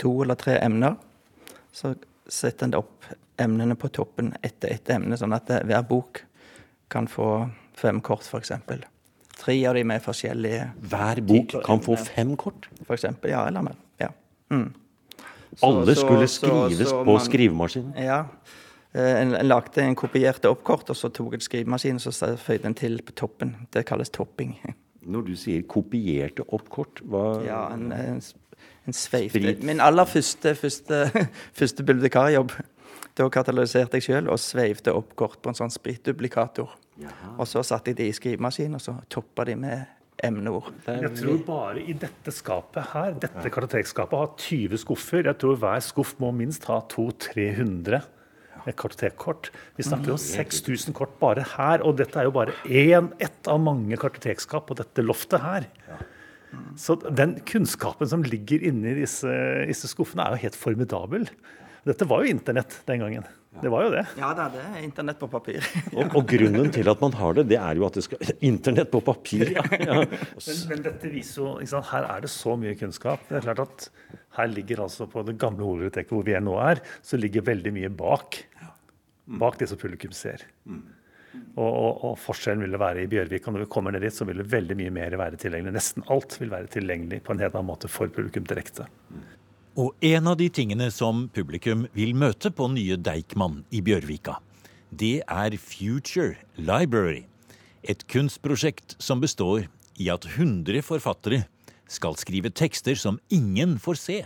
to 0.03 0.16
eller 0.24 0.38
tre 0.38 0.57
emner. 0.62 0.98
Så 1.70 1.94
setter 2.27 2.66
en 2.66 2.79
opp 2.81 3.07
emnene 3.38 3.79
på 3.79 3.90
toppen 3.94 4.33
etter 4.42 4.74
ett 4.74 4.90
emne, 4.90 5.16
sånn 5.18 5.37
at 5.37 5.51
hver 5.66 5.85
bok 5.87 6.24
kan 6.90 7.07
få 7.11 7.46
fem 7.79 8.01
kort, 8.03 8.27
f.eks. 8.27 8.51
Tre 9.38 9.55
av 9.70 9.77
de 9.79 9.85
med 9.87 10.03
forskjellige 10.03 10.64
Hver 10.90 11.20
bok 11.22 11.55
kan 11.62 11.83
få 11.85 11.94
fem 12.03 12.35
kort? 12.40 12.66
For 12.83 12.96
eksempel, 12.96 13.31
ja, 13.31 13.44
eller 13.46 13.68
mer. 13.68 13.79
Mm. 14.51 14.73
Så, 15.57 15.67
Alle 15.67 15.95
skulle 15.95 16.29
skrives 16.29 16.89
så, 16.89 16.91
så, 16.91 17.05
på 17.05 17.15
man, 17.17 17.25
skrivemaskinen? 17.25 17.95
Ja. 17.99 18.25
Eh, 18.93 19.23
en, 19.23 19.35
en 19.35 19.49
lagde 19.49 19.83
en 19.83 19.97
kopierte 19.99 20.51
oppkort, 20.51 20.91
og 20.91 20.97
så 20.97 21.11
tok 21.13 21.37
en 21.37 21.45
skrivemaskin 21.45 21.99
og 21.99 22.15
så 22.15 22.35
føyde 22.41 22.71
en 22.71 22.77
til 22.79 23.01
på 23.03 23.15
toppen. 23.17 23.57
Det 23.75 23.87
kalles 23.89 24.13
topping. 24.15 24.57
Når 25.13 25.29
du 25.29 25.35
sier 25.41 25.65
kopierte 25.69 26.45
oppkort, 26.53 27.03
hva 27.09 27.25
Ja, 27.47 27.63
en, 27.73 27.93
en, 27.93 28.21
en 28.87 28.97
sveifte 28.97 29.55
Min 29.65 29.81
aller 29.81 30.09
første, 30.09 30.55
første, 30.55 31.07
første 31.61 31.85
bibliotekarjobb. 31.85 32.53
Da 33.19 33.27
katalyserte 33.35 33.99
jeg 33.99 34.07
sjøl 34.07 34.29
og 34.31 34.39
sveivte 34.39 34.93
oppkort 34.95 35.41
på 35.43 35.51
en 35.51 35.57
sånn 35.59 35.73
spritduplikator. 35.75 36.71
Og 37.39 37.47
så 37.51 37.63
satte 37.67 37.91
jeg 37.91 37.99
det 37.99 38.09
i 38.11 38.15
skrivemaskinen, 38.15 38.79
og 38.79 38.83
så 38.83 38.95
toppa 39.11 39.47
de 39.49 39.57
med 39.59 39.98
emneord. 40.25 40.73
Jeg 40.89 41.11
tror 41.21 41.41
bare 41.47 41.83
i 41.83 41.95
dette 41.97 42.33
skapet 42.35 42.93
her, 42.93 43.17
dette 43.23 43.51
kartotekskapet 43.55 44.19
har 44.19 44.31
20 44.43 44.81
skuffer. 44.83 45.27
Jeg 45.29 45.39
tror 45.41 45.59
hver 45.63 45.83
skuff 45.85 46.17
må 46.23 46.33
minst 46.35 46.67
ha 46.71 46.81
200-300 46.91 48.03
kartotekkort. 48.77 49.51
Vi 49.79 49.87
snakker 49.87 50.13
om 50.13 50.21
6000 50.21 50.97
kort 50.97 51.15
bare 51.23 51.45
her, 51.55 51.85
og 51.87 51.97
dette 52.01 52.19
er 52.21 52.29
jo 52.29 52.35
bare 52.35 52.57
én, 52.67 53.13
ett 53.23 53.49
av 53.49 53.63
mange 53.63 53.97
kartotekskap 54.01 54.67
på 54.69 54.77
dette 54.79 55.05
loftet 55.07 55.41
her. 55.45 55.69
Så 56.81 56.97
den 57.05 57.39
kunnskapen 57.49 58.09
som 58.09 58.25
ligger 58.25 58.63
inni 58.65 58.95
disse, 58.99 59.31
disse 59.69 59.91
skuffene, 59.91 60.25
er 60.25 60.37
jo 60.37 60.45
helt 60.47 60.59
formidabel. 60.59 61.29
Dette 61.87 62.07
var 62.09 62.25
jo 62.25 62.33
internett 62.33 62.81
den 62.88 63.05
gangen. 63.05 63.29
Det 63.59 63.71
var 63.73 63.87
jo 63.87 63.91
det. 63.91 64.05
Ja, 64.21 64.29
det 64.37 64.61
er 64.61 64.83
internett 64.85 65.19
på 65.19 65.29
papir. 65.31 65.64
og, 65.97 66.12
og, 66.12 66.27
grunnen 66.31 66.69
til 66.75 66.91
at 66.91 67.01
man 67.03 67.17
har 67.19 67.38
det, 67.38 67.47
det 67.51 67.59
er 67.59 67.79
jo 67.81 67.87
at 67.88 67.97
det 67.99 68.05
skal 68.07 68.35
Internett 68.51 68.91
på 68.93 69.01
papir, 69.05 69.51
ja. 69.57 69.64
ja. 69.73 70.03
Men, 70.05 70.61
men, 70.71 70.85
dette 70.85 71.11
viser 71.12 71.43
jo 71.43 71.55
ikke 71.57 71.73
sant, 71.73 71.88
Her 71.91 72.11
er 72.12 72.27
det 72.27 72.31
så 72.33 72.55
mye 72.61 72.77
kunnskap. 72.79 73.25
Det 73.31 73.41
er 73.41 73.49
klart 73.49 73.64
at 73.64 73.88
her 74.38 74.53
ligger 74.53 74.85
altså 74.85 75.09
på 75.11 75.25
det 75.27 75.38
gamle 75.41 75.67
hovedbiblioteket 75.67 76.14
hvor 76.14 76.27
vi 76.27 76.37
er 76.38 76.45
nå 76.45 76.55
er, 76.62 76.85
så 77.03 77.19
ligger 77.19 77.47
veldig 77.49 77.75
mye 77.75 77.91
bak. 77.91 78.43
Bak 79.38 79.59
det 79.61 79.69
som 79.73 79.81
publikum 79.81 80.14
ser. 80.17 80.47
Og, 81.59 81.67
og, 81.67 82.05
og, 82.07 82.14
forskjellen 82.23 82.62
vil 82.64 82.77
det 82.77 82.81
være 82.81 83.03
i 83.03 83.11
Bjørvik. 83.11 83.49
Og 83.49 83.57
når 83.57 83.64
vi 83.64 83.73
kommer 83.73 83.95
ned 83.95 84.05
dit, 84.07 84.14
så 84.14 84.27
vil 84.29 84.41
det 84.41 84.47
veldig 84.53 84.77
mye 84.79 84.93
mer 84.95 85.17
være 85.21 85.41
tilgjengelig. 85.41 85.75
Nesten 85.77 86.07
alt 86.14 86.38
vil 86.41 86.53
være 86.55 86.71
tilgjengelig 86.73 87.21
på 87.27 87.35
en 87.35 87.43
helt 87.43 87.59
annen 87.59 87.69
måte 87.69 87.91
for 87.93 88.12
publikum 88.14 88.47
direkte. 88.49 88.87
Og 89.79 89.95
en 90.03 90.27
av 90.27 90.35
de 90.41 90.49
tingene 90.51 90.88
som 90.91 91.29
publikum 91.31 91.85
vil 91.95 92.11
møte 92.19 92.51
på 92.51 92.67
nye 92.73 92.97
Deichman 92.99 93.61
i 93.71 93.79
Bjørvika, 93.87 94.41
det 94.91 95.21
er 95.23 95.55
Future 95.55 96.35
Library. 96.59 97.29
Et 97.87 98.01
kunstprosjekt 98.11 98.97
som 98.99 99.21
består 99.23 99.69
i 100.03 100.09
at 100.11 100.25
100 100.27 100.83
forfattere 100.83 101.45
skal 101.87 102.19
skrive 102.19 102.51
tekster 102.51 102.99
som 102.99 103.21
ingen 103.31 103.77
får 103.79 104.01
se, 104.01 104.17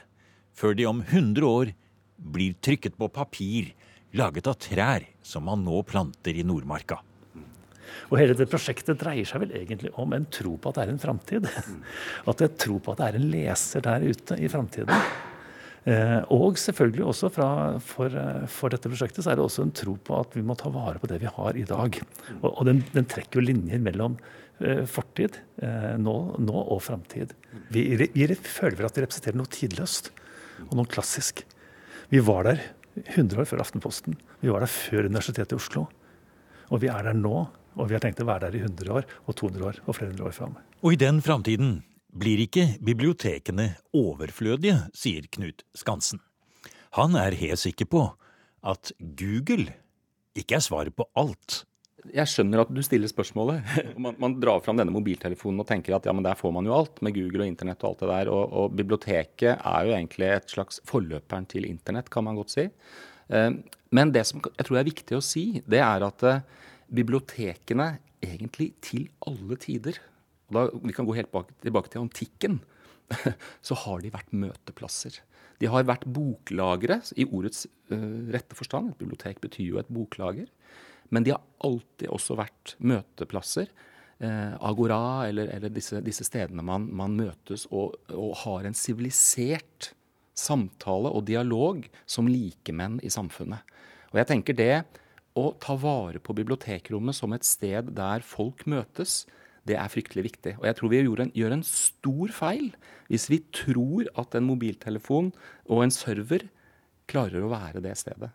før 0.57 0.73
de 0.79 0.87
om 0.89 1.03
100 1.05 1.45
år 1.45 1.75
blir 2.17 2.55
trykket 2.65 2.97
på 2.97 3.11
papir 3.13 3.75
laget 4.17 4.49
av 4.49 4.57
trær 4.57 5.05
som 5.21 5.45
man 5.51 5.61
nå 5.67 5.83
planter 5.85 6.33
i 6.33 6.47
Nordmarka. 6.49 7.03
Og 8.09 8.17
hele 8.23 8.39
det 8.39 8.47
prosjektet 8.49 8.97
dreier 9.03 9.29
seg 9.29 9.43
vel 9.45 9.53
egentlig 9.59 9.93
om 10.01 10.17
en 10.17 10.25
tro 10.33 10.55
på 10.57 10.73
at 10.73 10.81
det 10.81 10.87
er 10.87 10.95
en 10.95 11.03
framtid. 11.03 11.51
At 12.31 12.41
jeg 12.41 12.57
tror 12.57 12.81
på 12.81 12.95
at 12.95 13.03
det 13.03 13.11
er 13.11 13.21
en 13.21 13.29
leser 13.35 13.85
der 13.85 14.09
ute 14.09 14.41
i 14.41 14.49
framtiden. 14.49 15.29
Eh, 15.83 16.21
og 16.31 16.61
selvfølgelig 16.63 17.03
også 17.11 17.29
fra, 17.35 17.49
for, 17.83 18.15
eh, 18.15 18.45
for, 18.47 18.71
dette 18.71 18.91
prosjektet 18.91 19.25
så 19.25 19.33
er 19.33 19.39
det 19.39 19.43
også 19.43 19.65
en 19.65 19.73
tro 19.75 19.97
på 19.99 20.15
at 20.21 20.37
vi 20.37 20.45
må 20.47 20.55
ta 20.59 20.71
vare 20.71 21.03
på 21.03 21.11
det 21.11 21.19
vi 21.25 21.31
har 21.31 21.59
i 21.59 21.65
dag. 21.67 21.99
Og, 22.39 22.51
og 22.53 22.69
den, 22.69 22.85
den, 22.95 23.09
trekker 23.11 23.41
jo 23.41 23.47
linjer 23.49 23.83
mellom 23.83 24.15
eh, 24.63 24.85
fortid, 24.87 25.41
nå, 25.99 26.17
nå, 26.39 26.61
og 26.63 26.85
framtid. 26.87 27.35
Vi, 27.75 27.83
vi, 27.99 28.29
føler 28.47 28.87
at 28.87 28.99
vi 28.99 29.05
representerer 29.05 29.39
noe 29.39 29.51
tidløst 29.51 30.13
og 30.69 30.77
noe 30.79 30.91
klassisk. 30.91 31.43
Vi 32.13 32.23
var 32.23 32.47
der 32.47 32.63
100 33.03 33.41
år 33.41 33.49
før 33.49 33.65
Aftenposten. 33.65 34.15
Vi 34.43 34.53
var 34.53 34.63
der 34.63 34.71
før 34.71 35.09
Universitetet 35.09 35.57
i 35.57 35.59
Oslo. 35.59 35.89
Og 36.71 36.83
vi 36.85 36.91
er 36.93 37.09
der 37.09 37.17
nå, 37.17 37.47
og 37.75 37.89
vi 37.89 37.97
har 37.97 38.03
tenkt 38.05 38.21
å 38.23 38.29
være 38.29 38.47
der 38.47 38.61
i 38.61 38.63
100 38.63 38.93
år 38.93 39.09
og 39.27 39.35
200 39.35 39.67
år 39.67 39.81
og 39.87 39.97
flere 39.97 40.13
hundre 40.13 40.29
år 40.29 40.37
fram. 40.37 40.55
Og 40.83 40.95
i 40.95 41.01
den 41.01 41.23
framtiden 41.25 41.81
blir 42.13 42.45
ikke 42.45 42.67
bibliotekene 42.85 43.73
overflødige, 43.97 44.79
sier 44.97 45.27
Knut 45.33 45.65
Skansen. 45.77 46.21
Han 46.99 47.17
er 47.17 47.39
helt 47.41 47.63
sikker 47.63 47.89
på 47.89 48.07
at 48.69 48.93
Google 49.01 49.73
ikke 50.39 50.59
er 50.59 50.65
svaret 50.65 50.97
på 50.97 51.07
alt. 51.19 51.63
Jeg 52.13 52.27
skjønner 52.29 52.65
at 52.65 52.71
du 52.75 52.81
stiller 52.85 53.09
spørsmålet. 53.09 53.63
Man, 54.03 54.17
man, 54.19 54.35
drar 54.43 54.61
fram 54.65 54.79
denne 54.81 54.93
mobiltelefonen 54.95 55.63
og 55.63 55.69
tenker 55.69 55.95
at 55.95 56.09
ja, 56.09 56.13
men 56.17 56.25
der 56.27 56.39
får 56.39 56.51
man 56.51 56.67
jo 56.67 56.75
alt, 56.75 56.99
med 57.05 57.15
Google 57.15 57.45
og 57.45 57.51
internett 57.53 57.85
og 57.85 57.93
alt 57.93 58.03
det 58.03 58.09
der. 58.11 58.31
Og, 58.35 58.57
og 58.59 58.75
biblioteket 58.75 59.53
er 59.55 59.87
jo 59.87 59.95
egentlig 59.95 60.31
et 60.33 60.51
slags 60.51 60.81
forløperen 60.89 61.47
til 61.49 61.69
internett, 61.69 62.11
kan 62.11 62.27
man 62.27 62.41
godt 62.41 62.57
si. 62.57 62.65
Eh, 63.31 63.51
men 63.95 64.15
det 64.15 64.25
som 64.27 64.43
jeg 64.43 64.67
tror 64.67 64.81
er 64.81 64.89
viktig 64.89 65.19
å 65.19 65.23
si, 65.23 65.45
det 65.63 65.79
er 65.85 66.07
at 66.09 66.27
eh, 66.27 66.43
bibliotekene 66.91 67.93
egentlig 68.23 68.73
til 68.83 69.07
alle 69.29 69.61
tider 69.63 70.03
da, 70.55 70.69
vi 70.83 70.95
kan 70.97 71.09
gå 71.09 71.17
helt 71.17 71.33
bak, 71.35 71.51
tilbake 71.65 71.93
til 71.93 72.05
antikken. 72.05 72.61
Så 73.67 73.77
har 73.85 74.03
de 74.03 74.13
vært 74.13 74.33
møteplasser. 74.35 75.21
De 75.63 75.71
har 75.71 75.87
vært 75.87 76.09
boklagre 76.11 76.99
i 77.15 77.27
ordets 77.29 77.67
uh, 77.93 77.97
rette 78.35 78.57
forstand. 78.59 78.93
Et 78.93 79.03
bibliotek 79.05 79.41
betyr 79.43 79.69
jo 79.69 79.81
et 79.83 79.91
boklager. 79.93 80.49
Men 81.13 81.27
de 81.27 81.35
har 81.35 81.43
alltid 81.63 82.11
også 82.11 82.39
vært 82.41 82.77
møteplasser. 82.83 83.71
Uh, 84.23 84.55
agora, 84.63 85.27
eller, 85.29 85.51
eller 85.55 85.73
disse, 85.75 86.01
disse, 86.05 86.27
stedene 86.27 86.65
man, 86.67 86.87
man 86.95 87.15
møtes 87.19 87.67
og, 87.71 87.97
og, 88.15 88.37
har 88.45 88.69
en 88.69 88.77
sivilisert 88.77 89.93
samtale 90.39 91.11
og 91.11 91.27
dialog 91.29 91.85
som 92.07 92.31
likemenn 92.31 93.01
i 93.03 93.11
samfunnet. 93.13 93.67
Og 94.13 94.21
jeg 94.21 94.31
tenker 94.31 94.57
det 94.57 94.75
å 95.39 95.51
ta 95.61 95.75
vare 95.81 96.21
på 96.23 96.35
bibliotekrommet 96.37 97.17
som 97.17 97.35
et 97.35 97.47
sted 97.47 97.91
der 97.97 98.25
folk 98.27 98.67
møtes, 98.69 99.25
det 99.69 99.79
er 99.79 99.91
fryktelig 99.93 100.27
viktig. 100.27 100.57
Og 100.61 100.67
jeg 100.67 100.79
tror 100.79 100.93
vi 100.93 101.01
en, 101.03 101.33
gjør 101.37 101.57
en 101.57 101.67
stor 101.67 102.35
feil 102.35 102.73
hvis 103.13 103.29
vi 103.31 103.43
tror 103.55 104.09
at 104.19 104.35
en 104.35 104.47
mobiltelefon 104.49 105.33
og 105.69 105.83
en 105.85 105.95
server 105.95 106.49
klarer 107.11 107.45
å 107.45 107.51
være 107.53 107.83
det 107.85 107.95
stedet. 108.01 108.33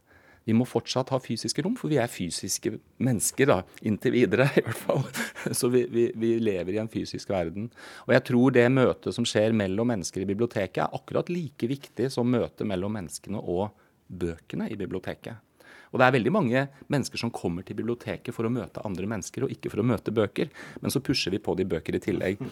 Vi 0.48 0.56
må 0.56 0.64
fortsatt 0.64 1.10
ha 1.12 1.18
fysiske 1.20 1.64
rom, 1.66 1.74
for 1.76 1.92
vi 1.92 1.98
er 2.00 2.08
fysiske 2.08 2.78
mennesker, 3.04 3.50
da, 3.50 3.58
inntil 3.84 4.14
videre 4.16 4.46
i 4.56 4.64
hvert 4.64 4.80
fall. 4.80 5.04
Så 5.52 5.68
vi, 5.74 5.84
vi, 5.92 6.06
vi, 6.16 6.38
lever 6.40 6.78
i 6.78 6.80
en 6.80 6.92
fysisk 6.92 7.34
verden. 7.34 7.68
Og 8.06 8.14
jeg 8.16 8.24
tror 8.30 8.56
det 8.56 8.64
møtet 8.72 9.18
som 9.18 9.28
skjer 9.28 9.56
mellom 9.58 9.92
mennesker 9.92 10.24
i 10.24 10.30
biblioteket, 10.30 10.86
er 10.86 10.96
akkurat 10.96 11.28
like 11.34 11.68
viktig 11.68 12.08
som 12.14 12.32
møtet 12.32 12.64
mellom 12.70 12.96
menneskene 12.96 13.44
og 13.44 13.76
bøkene 14.08 14.70
i 14.72 14.80
biblioteket. 14.80 15.44
Og 15.92 16.00
det 16.00 16.08
er 16.08 16.16
veldig 16.18 16.34
mange 16.36 16.64
mennesker 16.92 17.22
som 17.22 17.32
kommer 17.34 17.66
til 17.66 17.78
biblioteket 17.80 18.36
for 18.36 18.48
å 18.48 18.52
møte 18.52 18.84
andre 18.88 19.08
mennesker, 19.10 19.46
og 19.46 19.54
ikke 19.54 19.72
for 19.72 19.84
å 19.84 19.88
møte 19.88 20.14
bøker. 20.16 20.52
Men 20.84 20.94
så 20.94 21.02
pusher 21.04 21.34
vi 21.34 21.42
på 21.44 21.56
de 21.58 21.68
bøker 21.70 21.98
i 21.98 22.04
tillegg. 22.04 22.44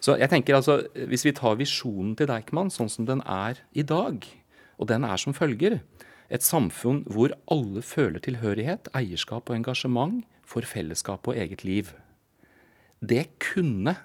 Så 0.00 0.18
jeg 0.20 0.30
tenker 0.32 0.58
altså, 0.58 0.80
hvis 0.94 1.26
vi 1.26 1.34
tar 1.36 1.58
visjonen 1.58 2.14
til 2.18 2.30
Deichman 2.30 2.72
sånn 2.72 2.92
som 2.92 3.08
den 3.08 3.24
er 3.26 3.62
i 3.74 3.86
dag, 3.86 4.26
og 4.76 4.90
den 4.90 5.06
er 5.08 5.20
som 5.20 5.36
følger 5.36 5.80
et 6.32 6.42
samfunn 6.42 7.04
hvor 7.10 7.34
alle 7.52 7.82
føler 7.86 8.22
tilhørighet, 8.22 8.90
eierskap 8.96 9.50
og 9.50 9.58
engasjement 9.58 10.24
for 10.46 10.66
fellesskap 10.66 11.26
og 11.30 11.38
eget 11.38 11.64
liv. 11.66 11.92
Det 13.00 13.28
kunne 13.42 13.96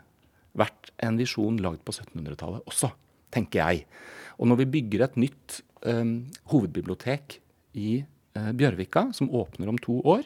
vært 0.58 0.92
en 1.02 1.18
visjon 1.20 1.60
lagd 1.64 1.84
på 1.88 1.94
1700-tallet 1.96 2.66
også, 2.68 2.92
tenker 3.34 3.62
jeg. 3.62 3.86
Og 4.38 4.50
når 4.50 4.64
vi 4.64 4.72
bygger 4.78 5.06
et 5.06 5.20
nytt 5.22 5.62
um, 5.86 6.16
hovedbibliotek 6.52 7.40
i 7.80 8.02
Bjørvika, 8.34 9.10
som 9.16 9.32
åpner 9.36 9.72
om 9.72 9.80
to 9.82 10.00
år, 10.08 10.24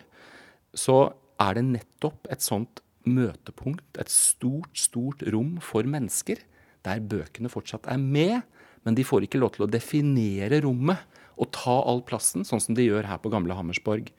så 0.76 1.13
er 1.41 1.58
det 1.58 1.65
nettopp 1.68 2.28
et 2.32 2.44
sånt 2.44 2.82
møtepunkt, 3.06 3.86
et 4.00 4.12
stort, 4.12 4.72
stort 4.78 5.24
rom 5.34 5.58
for 5.63 5.88
mennesker, 5.89 6.41
der 6.86 7.02
bøkene 7.02 7.50
fortsatt 7.50 7.88
er 7.89 8.02
med, 8.02 8.41
men 8.86 8.98
de 8.98 9.06
får 9.06 9.26
ikke 9.26 9.41
lov 9.41 9.56
til 9.56 9.65
å 9.65 9.72
definere 9.72 10.62
rommet 10.65 11.22
og 11.36 11.50
ta 11.56 11.76
all 11.82 12.04
plassen, 12.06 12.46
sånn 12.48 12.62
som 12.62 12.78
de 12.78 12.86
gjør 12.86 13.10
her 13.10 13.22
på 13.22 13.32
Gamle 13.34 13.58
Hammersborg, 13.58 14.12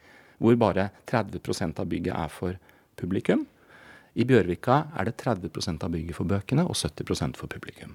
hvor 0.43 0.59
bare 0.61 0.91
30% 1.09 1.79
av 1.81 1.89
bygget 1.89 2.17
er 2.17 2.33
for 2.33 2.59
publikum. 2.99 3.47
I 4.17 4.27
Bjørvika 4.29 4.87
er 4.97 5.09
det 5.09 5.17
30% 5.23 5.87
av 5.87 5.95
bygget 5.95 6.19
for 6.19 6.29
bøkene 6.29 6.67
og 6.67 6.77
70% 6.77 7.39
for 7.41 7.53
publikum. 7.53 7.95